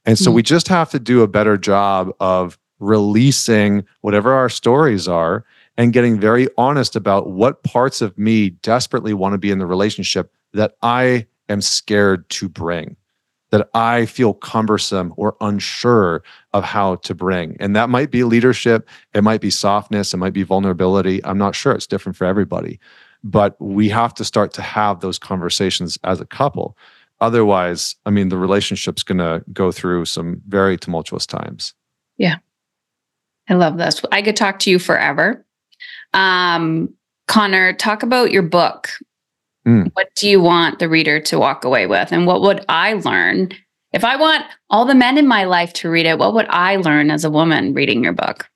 And 0.04 0.18
so 0.18 0.30
mm-hmm. 0.30 0.36
we 0.36 0.42
just 0.42 0.68
have 0.68 0.90
to 0.90 0.98
do 0.98 1.22
a 1.22 1.28
better 1.28 1.56
job 1.56 2.10
of 2.20 2.58
releasing 2.78 3.84
whatever 4.00 4.32
our 4.32 4.48
stories 4.48 5.06
are 5.06 5.44
and 5.76 5.92
getting 5.92 6.18
very 6.18 6.48
honest 6.56 6.96
about 6.96 7.30
what 7.30 7.62
parts 7.62 8.00
of 8.00 8.16
me 8.18 8.50
desperately 8.50 9.14
want 9.14 9.34
to 9.34 9.38
be 9.38 9.50
in 9.50 9.58
the 9.58 9.66
relationship 9.66 10.34
that 10.52 10.74
I 10.82 11.26
am 11.48 11.60
scared 11.60 12.28
to 12.30 12.48
bring 12.48 12.96
that 13.50 13.68
I 13.74 14.06
feel 14.06 14.34
cumbersome 14.34 15.12
or 15.16 15.36
unsure 15.40 16.22
of 16.52 16.64
how 16.64 16.96
to 16.96 17.14
bring. 17.14 17.56
And 17.60 17.74
that 17.76 17.90
might 17.90 18.10
be 18.10 18.24
leadership, 18.24 18.88
it 19.12 19.22
might 19.22 19.40
be 19.40 19.50
softness, 19.50 20.14
it 20.14 20.18
might 20.18 20.32
be 20.32 20.42
vulnerability. 20.42 21.24
I'm 21.24 21.38
not 21.38 21.54
sure. 21.54 21.72
It's 21.72 21.86
different 21.86 22.16
for 22.16 22.24
everybody. 22.24 22.78
But 23.22 23.60
we 23.60 23.88
have 23.90 24.14
to 24.14 24.24
start 24.24 24.52
to 24.54 24.62
have 24.62 25.00
those 25.00 25.18
conversations 25.18 25.98
as 26.04 26.20
a 26.20 26.26
couple. 26.26 26.76
Otherwise, 27.20 27.96
I 28.06 28.10
mean, 28.10 28.30
the 28.30 28.38
relationship's 28.38 29.02
going 29.02 29.18
to 29.18 29.44
go 29.52 29.70
through 29.70 30.06
some 30.06 30.40
very 30.48 30.78
tumultuous 30.78 31.26
times. 31.26 31.74
Yeah. 32.16 32.36
I 33.48 33.54
love 33.54 33.76
this. 33.76 34.00
I 34.10 34.22
could 34.22 34.36
talk 34.36 34.58
to 34.60 34.70
you 34.70 34.78
forever. 34.78 35.44
Um, 36.14 36.94
Connor, 37.26 37.72
talk 37.74 38.02
about 38.02 38.30
your 38.30 38.42
book. 38.42 38.90
Mm. 39.66 39.90
What 39.94 40.08
do 40.16 40.28
you 40.28 40.40
want 40.40 40.78
the 40.78 40.88
reader 40.88 41.20
to 41.20 41.38
walk 41.38 41.64
away 41.64 41.86
with? 41.86 42.12
And 42.12 42.26
what 42.26 42.40
would 42.42 42.64
I 42.68 42.94
learn? 42.94 43.50
If 43.92 44.04
I 44.04 44.16
want 44.16 44.44
all 44.70 44.84
the 44.84 44.94
men 44.94 45.18
in 45.18 45.26
my 45.26 45.44
life 45.44 45.72
to 45.74 45.90
read 45.90 46.06
it, 46.06 46.18
what 46.18 46.34
would 46.34 46.46
I 46.48 46.76
learn 46.76 47.10
as 47.10 47.24
a 47.24 47.30
woman 47.30 47.74
reading 47.74 48.02
your 48.02 48.12
book? 48.12 48.48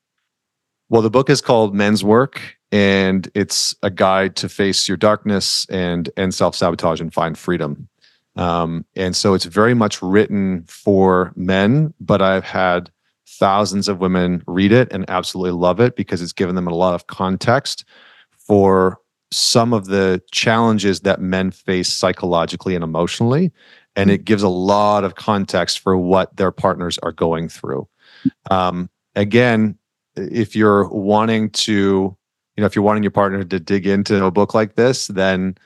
Well, 0.88 1.02
the 1.02 1.10
book 1.10 1.28
is 1.28 1.40
called 1.40 1.74
Men's 1.74 2.04
Work, 2.04 2.40
and 2.70 3.28
it's 3.34 3.74
a 3.82 3.90
guide 3.90 4.36
to 4.36 4.48
face 4.48 4.86
your 4.86 4.96
darkness 4.96 5.66
and 5.68 6.08
and 6.16 6.32
self 6.32 6.54
sabotage 6.54 7.00
and 7.00 7.12
find 7.12 7.36
freedom. 7.36 7.88
Um, 8.36 8.84
and 8.96 9.14
so 9.14 9.34
it's 9.34 9.44
very 9.44 9.74
much 9.74 10.02
written 10.02 10.64
for 10.68 11.32
men, 11.36 11.94
but 12.00 12.20
I've 12.20 12.44
had 12.44 12.90
thousands 13.26 13.88
of 13.88 14.00
women 14.00 14.42
read 14.46 14.72
it 14.72 14.92
and 14.92 15.04
absolutely 15.08 15.52
love 15.52 15.80
it 15.80 15.96
because 15.96 16.20
it's 16.20 16.32
given 16.32 16.54
them 16.54 16.66
a 16.66 16.74
lot 16.74 16.94
of 16.94 17.06
context 17.06 17.84
for 18.38 18.98
some 19.34 19.72
of 19.72 19.86
the 19.86 20.22
challenges 20.30 21.00
that 21.00 21.20
men 21.20 21.50
face 21.50 21.92
psychologically 21.92 22.74
and 22.74 22.84
emotionally. 22.84 23.52
And 23.96 24.10
it 24.10 24.24
gives 24.24 24.42
a 24.42 24.48
lot 24.48 25.04
of 25.04 25.14
context 25.14 25.78
for 25.78 25.96
what 25.96 26.36
their 26.36 26.50
partners 26.50 26.98
are 26.98 27.12
going 27.12 27.48
through. 27.48 27.86
Um, 28.50 28.90
again, 29.14 29.78
if 30.16 30.56
you're 30.56 30.88
wanting 30.88 31.50
to, 31.50 31.72
you 32.56 32.60
know, 32.60 32.66
if 32.66 32.74
you're 32.74 32.84
wanting 32.84 33.02
your 33.02 33.12
partner 33.12 33.44
to 33.44 33.60
dig 33.60 33.86
into 33.86 34.24
a 34.24 34.30
book 34.30 34.54
like 34.54 34.74
this, 34.74 35.06
then 35.08 35.56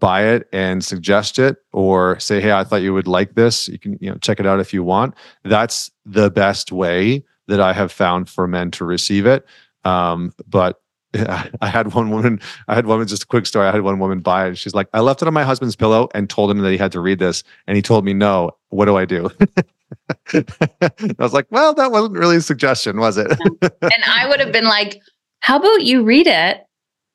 buy 0.00 0.24
it 0.24 0.48
and 0.52 0.84
suggest 0.84 1.38
it 1.38 1.58
or 1.72 2.18
say, 2.18 2.40
hey, 2.40 2.52
I 2.52 2.64
thought 2.64 2.82
you 2.82 2.94
would 2.94 3.06
like 3.06 3.34
this. 3.34 3.68
You 3.68 3.78
can, 3.78 3.98
you 4.00 4.10
know, 4.10 4.16
check 4.16 4.40
it 4.40 4.46
out 4.46 4.58
if 4.58 4.72
you 4.72 4.82
want. 4.82 5.14
That's 5.44 5.90
the 6.04 6.30
best 6.30 6.72
way 6.72 7.22
that 7.48 7.60
I 7.60 7.72
have 7.72 7.92
found 7.92 8.28
for 8.28 8.48
men 8.48 8.70
to 8.72 8.84
receive 8.84 9.26
it. 9.26 9.46
Um, 9.84 10.32
but 10.48 10.80
I 11.60 11.68
had 11.68 11.92
one 11.94 12.10
woman, 12.10 12.40
I 12.68 12.74
had 12.74 12.86
one, 12.86 13.04
just 13.06 13.24
a 13.24 13.26
quick 13.26 13.46
story. 13.46 13.66
I 13.66 13.72
had 13.72 13.82
one 13.82 13.98
woman 13.98 14.20
buy 14.20 14.48
it. 14.48 14.58
She's 14.58 14.74
like, 14.74 14.88
I 14.92 15.00
left 15.00 15.22
it 15.22 15.28
on 15.28 15.34
my 15.34 15.44
husband's 15.44 15.76
pillow 15.76 16.08
and 16.14 16.30
told 16.30 16.50
him 16.50 16.58
that 16.58 16.70
he 16.70 16.76
had 16.76 16.92
to 16.92 17.00
read 17.00 17.18
this. 17.18 17.42
And 17.66 17.76
he 17.76 17.82
told 17.82 18.04
me, 18.04 18.12
no, 18.12 18.52
what 18.68 18.84
do 18.84 18.96
I 18.96 19.04
do? 19.04 19.28
I 20.32 21.14
was 21.18 21.32
like, 21.32 21.46
well, 21.50 21.74
that 21.74 21.90
wasn't 21.90 22.16
really 22.16 22.36
a 22.36 22.40
suggestion, 22.40 22.98
was 22.98 23.16
it? 23.18 23.30
and 23.30 24.04
I 24.06 24.28
would 24.28 24.40
have 24.40 24.52
been 24.52 24.64
like, 24.64 25.00
how 25.40 25.58
about 25.58 25.82
you 25.82 26.04
read 26.04 26.28
it 26.28 26.64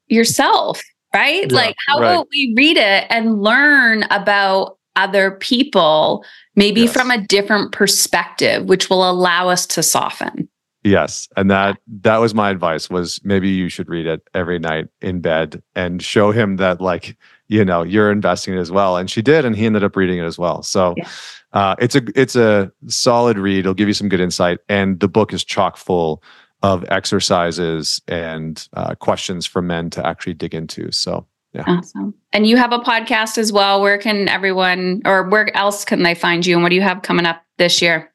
yourself? 0.07 0.81
Right? 1.13 1.49
Yeah, 1.49 1.55
like, 1.55 1.75
how 1.87 1.99
right. 1.99 2.11
about 2.11 2.27
we 2.31 2.53
read 2.57 2.75
it 2.75 3.05
and 3.09 3.41
learn 3.41 4.03
about 4.11 4.77
other 4.97 5.31
people, 5.31 6.25
maybe 6.55 6.81
yes. 6.81 6.93
from 6.93 7.11
a 7.11 7.21
different 7.21 7.71
perspective, 7.71 8.65
which 8.65 8.89
will 8.89 9.09
allow 9.09 9.47
us 9.47 9.65
to 9.67 9.83
soften. 9.83 10.49
Yes, 10.85 11.27
and 11.35 11.49
that 11.49 11.79
that 12.01 12.17
was 12.17 12.35
my 12.35 12.51
advice 12.51 12.91
was 12.91 13.19
maybe 13.23 13.49
you 13.49 13.69
should 13.69 13.89
read 13.89 14.05
it 14.05 14.21
every 14.35 14.59
night 14.59 14.87
in 15.01 15.19
bed 15.19 15.63
and 15.73 15.99
show 15.99 16.29
him 16.29 16.57
that 16.57 16.79
like 16.79 17.17
you 17.47 17.65
know 17.65 17.81
you're 17.81 18.11
investing 18.11 18.53
it 18.53 18.59
as 18.59 18.71
well. 18.71 18.95
And 18.95 19.09
she 19.09 19.23
did, 19.23 19.45
and 19.45 19.55
he 19.55 19.65
ended 19.65 19.83
up 19.83 19.95
reading 19.95 20.19
it 20.19 20.25
as 20.25 20.37
well. 20.37 20.61
So 20.61 20.93
yeah. 20.95 21.09
uh, 21.53 21.75
it's 21.79 21.95
a 21.95 22.03
it's 22.15 22.35
a 22.35 22.71
solid 22.85 23.39
read. 23.39 23.61
It'll 23.61 23.73
give 23.73 23.87
you 23.87 23.95
some 23.95 24.09
good 24.09 24.19
insight, 24.19 24.59
and 24.69 24.99
the 24.99 25.07
book 25.07 25.33
is 25.33 25.43
chock 25.43 25.77
full 25.77 26.21
of 26.61 26.85
exercises 26.89 27.99
and 28.07 28.67
uh, 28.73 28.93
questions 28.93 29.47
for 29.47 29.63
men 29.63 29.89
to 29.89 30.05
actually 30.05 30.35
dig 30.35 30.53
into. 30.53 30.91
So 30.91 31.25
yeah. 31.53 31.63
Awesome. 31.65 32.13
And 32.31 32.45
you 32.45 32.57
have 32.57 32.73
a 32.73 32.79
podcast 32.79 33.39
as 33.39 33.51
well. 33.51 33.81
Where 33.81 33.97
can 33.97 34.29
everyone, 34.29 35.01
or 35.03 35.27
where 35.29 35.55
else 35.57 35.83
can 35.83 36.03
they 36.03 36.13
find 36.13 36.45
you? 36.45 36.53
And 36.55 36.61
what 36.61 36.69
do 36.69 36.75
you 36.75 36.81
have 36.83 37.01
coming 37.01 37.25
up 37.25 37.41
this 37.57 37.81
year? 37.81 38.11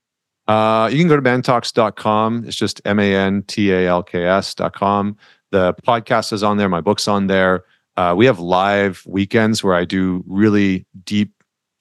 Uh, 0.49 0.89
you 0.91 0.99
can 0.99 1.09
go 1.09 1.17
to 1.17 1.23
mantalks.com. 1.23 2.45
It's 2.47 2.57
just 2.57 2.81
M 2.85 2.99
A 2.99 3.15
N 3.15 3.43
T 3.45 3.71
A 3.73 3.87
L 3.87 4.03
K 4.03 4.25
S.com. 4.27 5.17
The 5.51 5.75
podcast 5.87 6.33
is 6.33 6.43
on 6.43 6.57
there. 6.57 6.69
My 6.69 6.81
book's 6.81 7.09
on 7.09 7.27
there. 7.27 7.65
Uh, 7.97 8.15
we 8.17 8.27
have 8.27 8.39
live 8.39 9.03
weekends 9.07 9.63
where 9.63 9.75
I 9.75 9.85
do 9.85 10.25
really 10.27 10.87
deep, 11.05 11.33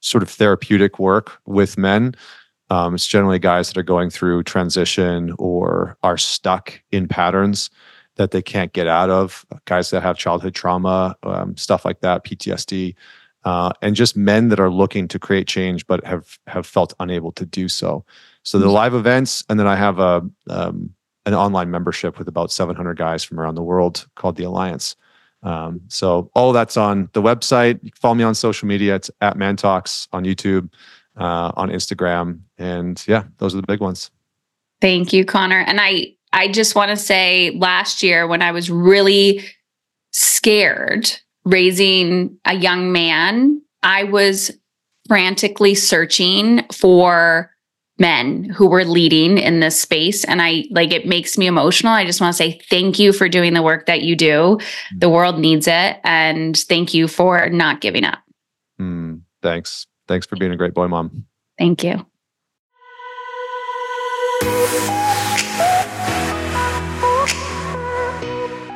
sort 0.02 0.24
of 0.24 0.30
therapeutic 0.30 1.00
work 1.00 1.40
with 1.46 1.78
men. 1.78 2.16
Um, 2.70 2.96
it's 2.96 3.08
generally 3.08 3.40
guys 3.40 3.68
that 3.70 3.78
are 3.78 3.84
going 3.84 4.10
through 4.10 4.44
transition 4.44 5.34
or 5.40 5.98
are 6.04 6.18
stuck 6.18 6.82
in 6.92 7.08
patterns 7.08 7.70
that 8.16 8.32
they 8.32 8.42
can't 8.42 8.74
get 8.74 8.86
out 8.86 9.10
of, 9.10 9.46
guys 9.66 9.92
that 9.92 10.04
have 10.04 10.18
childhood 10.18 10.54
trauma, 10.54 11.16
um, 11.24 11.56
stuff 11.56 11.86
like 11.86 12.02
that, 12.02 12.26
PTSD, 12.26 12.94
uh, 13.46 13.72
and 13.82 13.96
just 13.96 14.18
men 14.18 14.50
that 14.50 14.60
are 14.60 14.70
looking 14.70 15.08
to 15.08 15.18
create 15.18 15.48
change 15.48 15.88
but 15.88 16.06
have 16.06 16.38
have 16.48 16.66
felt 16.66 16.94
unable 17.00 17.32
to 17.32 17.46
do 17.46 17.70
so. 17.70 18.04
So 18.44 18.58
the 18.58 18.66
mm-hmm. 18.66 18.74
live 18.74 18.94
events, 18.94 19.44
and 19.50 19.60
then 19.60 19.68
I 19.68 19.76
have 19.76 20.00
a 20.00 20.28
um, 20.50 20.94
an 21.26 21.34
online 21.34 21.70
membership 21.70 22.18
with 22.18 22.28
about 22.28 22.52
700 22.52 22.98
guys 22.98 23.24
from 23.24 23.40
around 23.40 23.56
the 23.56 23.64
world 23.64 24.08
called 24.16 24.36
the 24.36 24.44
Alliance. 24.44 24.96
Um, 25.44 25.82
so 25.88 26.32
all 26.34 26.52
that's 26.52 26.76
on 26.76 27.10
the 27.14 27.22
website. 27.22 27.80
You 27.84 27.92
can 27.92 28.00
follow 28.00 28.16
me 28.16 28.24
on 28.24 28.36
social 28.36 28.68
media. 28.68 28.96
It's 28.96 29.12
at 29.22 29.38
Man 29.38 29.56
Talks 29.56 30.08
on 30.12 30.24
YouTube, 30.24 30.70
uh, 31.18 31.52
on 31.56 31.70
Instagram, 31.70 32.42
and 32.58 33.04
yeah, 33.08 33.24
those 33.38 33.54
are 33.54 33.62
the 33.62 33.68
big 33.68 33.80
ones. 33.80 34.12
Thank 34.82 35.14
you, 35.14 35.26
Connor. 35.26 35.60
And 35.60 35.80
I 35.80 36.16
I 36.34 36.48
just 36.48 36.76
want 36.76 36.90
to 36.92 36.98
say 36.98 37.52
last 37.52 38.04
year 38.04 38.28
when 38.28 38.42
I 38.42 38.52
was 38.52 38.70
really 38.70 39.46
scared 40.12 41.12
raising 41.46 42.38
a 42.46 42.56
young 42.56 42.92
man, 42.92 43.62
I 43.84 44.04
was 44.04 44.52
frantically 45.08 45.76
searching 45.76 46.64
for 46.72 47.52
men 48.00 48.46
who 48.46 48.68
were 48.68 48.86
leading 48.86 49.38
in 49.38 49.60
this 49.60 49.80
space. 49.80 50.24
And 50.24 50.42
i 50.42 50.66
like 50.72 50.92
it 50.92 51.06
makes 51.06 51.38
me 51.38 51.48
emotional. 51.48 51.94
I 51.94 52.06
just 52.06 52.22
want 52.22 52.34
to 52.34 52.38
say 52.38 52.60
thank 52.70 52.98
you 52.98 53.14
for 53.14 53.30
doing 53.30 53.54
the 53.54 53.62
work 53.62 53.86
that 53.86 54.02
you 54.02 54.16
do. 54.16 54.60
The 54.98 55.10
world 55.10 55.40
needs 55.40 55.68
it 55.68 56.00
and 56.04 56.58
thank 56.58 56.94
you 56.94 57.08
for 57.08 57.50
not 57.50 57.82
giving 57.82 58.04
up. 58.04 58.20
Mm, 58.80 59.22
thanks. 59.42 59.88
Thanks 60.08 60.26
for 60.26 60.38
being 60.38 60.52
a 60.52 60.58
great 60.58 60.74
boy 60.74 60.88
mom. 60.88 61.26
Thank 61.58 61.84
you. 61.84 62.06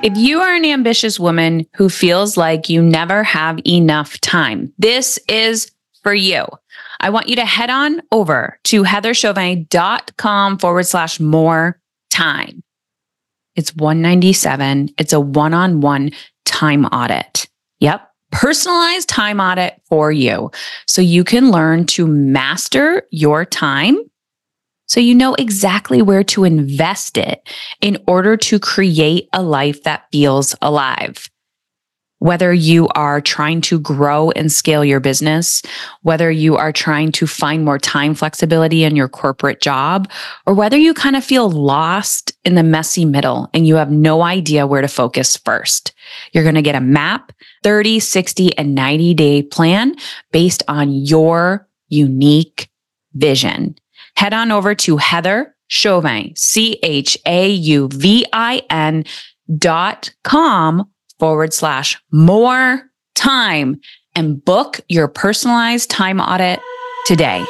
If 0.03 0.17
you 0.17 0.41
are 0.41 0.53
an 0.53 0.65
ambitious 0.65 1.17
woman 1.17 1.65
who 1.77 1.87
feels 1.87 2.35
like 2.35 2.67
you 2.67 2.81
never 2.81 3.23
have 3.23 3.61
enough 3.65 4.19
time, 4.19 4.73
this 4.77 5.17
is 5.29 5.71
for 6.03 6.13
you. 6.13 6.45
I 6.99 7.09
want 7.09 7.29
you 7.29 7.35
to 7.37 7.45
head 7.45 7.69
on 7.69 8.01
over 8.11 8.59
to 8.65 8.83
heatherchauvin.com 8.83 10.57
forward 10.59 10.83
slash 10.85 11.19
more 11.19 11.79
time. 12.11 12.63
It's 13.55 13.75
197. 13.75 14.89
It's 14.97 15.13
a 15.13 15.19
one 15.19 15.53
on 15.53 15.81
one 15.81 16.11
time 16.45 16.85
audit. 16.85 17.47
Yep. 17.79 18.09
Personalized 18.31 19.09
time 19.09 19.39
audit 19.39 19.79
for 19.85 20.11
you. 20.11 20.51
So 20.87 21.01
you 21.01 21.23
can 21.23 21.51
learn 21.51 21.85
to 21.87 22.07
master 22.07 23.03
your 23.11 23.45
time 23.45 23.97
so 24.87 24.99
you 24.99 25.15
know 25.15 25.33
exactly 25.35 26.01
where 26.01 26.23
to 26.25 26.43
invest 26.43 27.17
it 27.17 27.47
in 27.81 27.97
order 28.07 28.37
to 28.37 28.59
create 28.59 29.27
a 29.33 29.41
life 29.41 29.83
that 29.83 30.05
feels 30.11 30.55
alive. 30.61 31.29
Whether 32.23 32.53
you 32.53 32.87
are 32.95 33.19
trying 33.19 33.59
to 33.61 33.79
grow 33.79 34.31
and 34.31 34.49
scale 34.49 34.85
your 34.85 35.01
business, 35.01 35.61
whether 36.03 36.31
you 36.31 36.55
are 36.55 36.71
trying 36.71 37.11
to 37.13 37.27
find 37.27 37.65
more 37.65 37.77
time 37.77 38.13
flexibility 38.15 38.85
in 38.85 38.95
your 38.95 39.09
corporate 39.09 39.59
job, 39.59 40.09
or 40.45 40.53
whether 40.53 40.77
you 40.77 40.93
kind 40.93 41.17
of 41.17 41.23
feel 41.25 41.51
lost 41.51 42.31
in 42.45 42.55
the 42.55 42.63
messy 42.63 43.03
middle 43.03 43.49
and 43.53 43.67
you 43.67 43.75
have 43.75 43.91
no 43.91 44.21
idea 44.21 44.65
where 44.65 44.81
to 44.81 44.87
focus 44.87 45.35
first. 45.35 45.93
You're 46.31 46.43
going 46.43 46.55
to 46.55 46.61
get 46.61 46.75
a 46.75 46.81
map, 46.81 47.33
30, 47.63 47.99
60, 47.99 48.57
and 48.57 48.73
90 48.73 49.13
day 49.15 49.43
plan 49.43 49.95
based 50.31 50.63
on 50.69 50.93
your 50.93 51.67
unique 51.89 52.69
vision 53.15 53.75
head 54.15 54.33
on 54.33 54.49
over 54.49 54.73
to 54.75 54.97
Heather 54.97 55.55
Chauvin, 55.67 56.33
C 56.35 56.79
H 56.83 57.17
A 57.25 57.49
U 57.49 57.89
V 57.91 58.25
I 58.31 58.61
N 58.69 59.03
dot 59.57 60.13
com 60.23 60.89
forward 61.23 61.53
slash 61.53 61.97
more 62.11 62.83
time 63.15 63.79
and 64.13 64.43
book 64.43 64.81
your 64.89 65.07
personalized 65.07 65.89
time 65.89 66.19
audit 66.19 66.59
today. 67.05 67.45